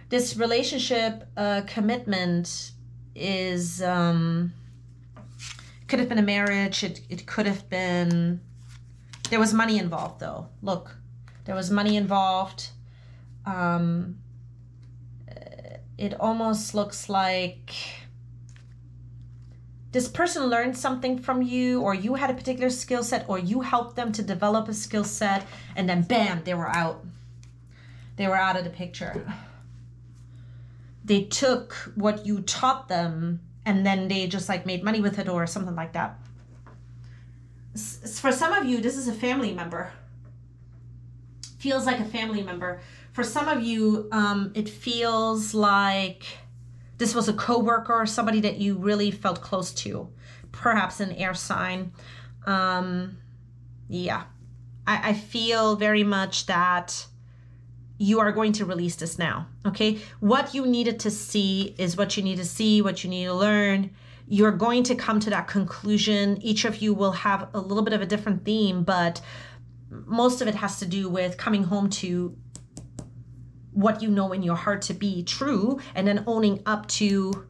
this 0.09 0.37
relationship 0.37 1.29
uh, 1.37 1.63
commitment 1.67 2.71
is 3.15 3.83
um, 3.83 4.53
could 5.89 5.99
have 5.99 6.09
been 6.09 6.19
a 6.19 6.23
marriage. 6.23 6.85
It, 6.85 7.01
it 7.09 7.27
could 7.27 7.47
have 7.47 7.69
been, 7.69 8.41
there 9.31 9.41
was 9.41 9.53
money 9.53 9.79
involved 9.79 10.21
though. 10.21 10.49
Look, 10.63 10.97
there 11.47 11.55
was 11.55 11.71
money 11.71 11.97
involved. 11.97 12.69
Um, 13.47 14.19
it 15.97 16.15
almost 16.21 16.75
looks 16.75 17.09
like 17.09 17.75
this 19.93 20.09
person 20.09 20.47
learned 20.47 20.77
something 20.77 21.19
from 21.19 21.43
you, 21.43 21.81
or 21.81 21.95
you 21.95 22.15
had 22.15 22.31
a 22.31 22.35
particular 22.35 22.71
skill 22.71 23.03
set, 23.03 23.25
or 23.29 23.39
you 23.39 23.63
helped 23.63 23.97
them 23.97 24.13
to 24.13 24.23
develop 24.23 24.69
a 24.69 24.75
skill 24.75 25.05
set, 25.05 25.47
and 25.77 25.89
then 25.89 26.03
bam, 26.03 26.43
they 26.45 26.55
were 26.55 26.69
out. 26.69 27.05
They 28.17 28.27
were 28.27 28.37
out 28.37 28.57
of 28.57 28.65
the 28.65 28.71
picture. 28.71 29.33
They 31.05 31.25
took 31.25 31.73
what 31.95 32.27
you 32.27 32.41
taught 32.41 32.89
them 32.89 33.41
and 33.69 33.85
then 33.85 34.09
they 34.09 34.27
just 34.27 34.49
like 34.49 34.65
made 34.65 34.83
money 34.83 35.01
with 35.01 35.19
it 35.19 35.29
or 35.29 35.47
something 35.47 35.75
like 35.75 35.93
that. 35.93 36.19
For 37.75 38.33
some 38.33 38.55
of 38.55 38.65
you, 38.65 38.81
this 38.81 38.97
is 38.97 39.09
a 39.09 39.13
family 39.13 39.53
member. 39.53 39.93
Feels 41.59 41.85
like 41.85 42.01
a 42.01 42.05
family 42.05 42.43
member. 42.43 42.81
For 43.13 43.23
some 43.23 43.47
of 43.47 43.63
you, 43.63 44.09
um, 44.11 44.53
it 44.55 44.71
feels 44.71 45.53
like 45.53 46.25
this 46.99 47.15
was 47.15 47.29
a 47.29 47.33
coworker 47.33 47.95
or 47.95 48.07
somebody 48.07 48.41
that 48.41 48.59
you 48.59 48.77
really 48.77 49.11
felt 49.11 49.41
close 49.41 49.73
to, 49.73 50.09
perhaps 50.53 51.01
an 51.01 51.13
air 51.13 51.35
sign. 51.35 51.93
Um, 52.47 53.19
yeah, 53.89 54.25
I, 54.87 55.11
I 55.11 55.13
feel 55.15 55.77
very 55.77 56.05
much 56.05 56.47
that 56.47 57.07
you 57.99 58.21
are 58.21 58.33
going 58.33 58.53
to 58.53 58.65
release 58.65 58.97
this 58.97 59.19
now. 59.19 59.47
Okay. 59.67 59.99
What 60.21 60.55
you 60.55 60.67
needed 60.67 61.01
to 61.01 61.11
see 61.11 61.75
is 61.79 61.97
what 61.97 62.17
you 62.17 62.23
need 62.23 62.37
to 62.37 62.45
see, 62.45 62.81
what 62.81 63.03
you 63.03 63.11
need 63.11 63.25
to 63.25 63.35
learn. 63.35 63.91
You're 64.29 64.53
going 64.53 64.85
to 64.85 64.95
come 64.95 65.21
to 65.21 65.31
that 65.31 65.49
conclusion. 65.49 66.39
Each 66.43 66.65
of 66.65 66.77
you 66.77 66.95
will 66.95 67.13
have 67.13 67.49
a 67.55 67.61
little 67.61 67.83
bit 67.83 67.95
of 67.95 68.03
a 68.03 68.07
different 68.07 68.45
theme, 68.45 68.85
but 68.85 69.21
most 69.91 70.41
of 70.41 70.49
it 70.49 70.55
has 70.55 70.79
to 70.79 70.87
do 70.87 71.09
with 71.09 71.39
coming 71.39 71.65
home 71.65 71.91
to 71.91 72.37
what 73.79 74.03
you 74.03 74.09
know 74.11 74.33
in 74.33 74.43
your 74.43 74.57
heart 74.57 74.83
to 74.83 74.93
be 74.93 75.23
true 75.23 75.79
and 75.95 76.09
then 76.09 76.25
owning 76.27 76.61
up 76.67 76.89
to 76.89 77.47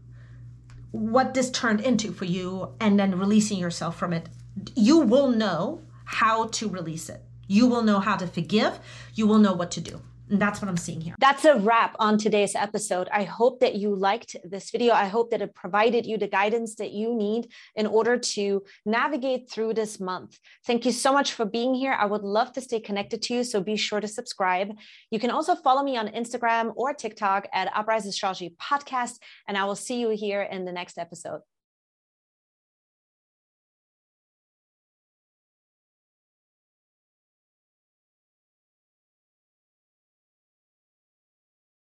what 0.90 1.32
this 1.32 1.50
turned 1.50 1.80
into 1.80 2.12
for 2.12 2.26
you 2.26 2.74
and 2.80 3.00
then 3.00 3.18
releasing 3.18 3.58
yourself 3.58 3.96
from 3.96 4.12
it. 4.12 4.28
You 4.74 4.98
will 4.98 5.30
know 5.30 5.80
how 6.04 6.48
to 6.48 6.68
release 6.68 7.08
it. 7.08 7.22
You 7.46 7.66
will 7.66 7.80
know 7.82 7.98
how 7.98 8.16
to 8.16 8.26
forgive. 8.26 8.78
You 9.14 9.26
will 9.26 9.38
know 9.38 9.54
what 9.54 9.70
to 9.72 9.80
do. 9.80 10.02
That's 10.30 10.60
what 10.60 10.68
I'm 10.68 10.76
seeing 10.76 11.00
here. 11.00 11.14
That's 11.18 11.44
a 11.44 11.56
wrap 11.56 11.96
on 11.98 12.18
today's 12.18 12.54
episode. 12.54 13.08
I 13.12 13.24
hope 13.24 13.60
that 13.60 13.76
you 13.76 13.94
liked 13.94 14.36
this 14.44 14.70
video. 14.70 14.92
I 14.92 15.06
hope 15.06 15.30
that 15.30 15.42
it 15.42 15.54
provided 15.54 16.06
you 16.06 16.18
the 16.18 16.28
guidance 16.28 16.74
that 16.76 16.92
you 16.92 17.14
need 17.14 17.50
in 17.76 17.86
order 17.86 18.18
to 18.18 18.62
navigate 18.84 19.50
through 19.50 19.74
this 19.74 19.98
month. 19.98 20.38
Thank 20.66 20.84
you 20.84 20.92
so 20.92 21.12
much 21.12 21.32
for 21.32 21.44
being 21.44 21.74
here. 21.74 21.92
I 21.92 22.06
would 22.06 22.22
love 22.22 22.52
to 22.52 22.60
stay 22.60 22.80
connected 22.80 23.22
to 23.22 23.34
you, 23.34 23.44
so 23.44 23.60
be 23.60 23.76
sure 23.76 24.00
to 24.00 24.08
subscribe. 24.08 24.70
You 25.10 25.18
can 25.18 25.30
also 25.30 25.54
follow 25.54 25.82
me 25.82 25.96
on 25.96 26.08
Instagram 26.08 26.72
or 26.76 26.92
TikTok 26.92 27.48
at 27.52 27.74
Uprise 27.74 28.06
Astrology 28.06 28.54
Podcast, 28.60 29.18
and 29.46 29.56
I 29.56 29.64
will 29.64 29.76
see 29.76 30.00
you 30.00 30.10
here 30.10 30.42
in 30.42 30.64
the 30.64 30.72
next 30.72 30.98
episode. 30.98 31.40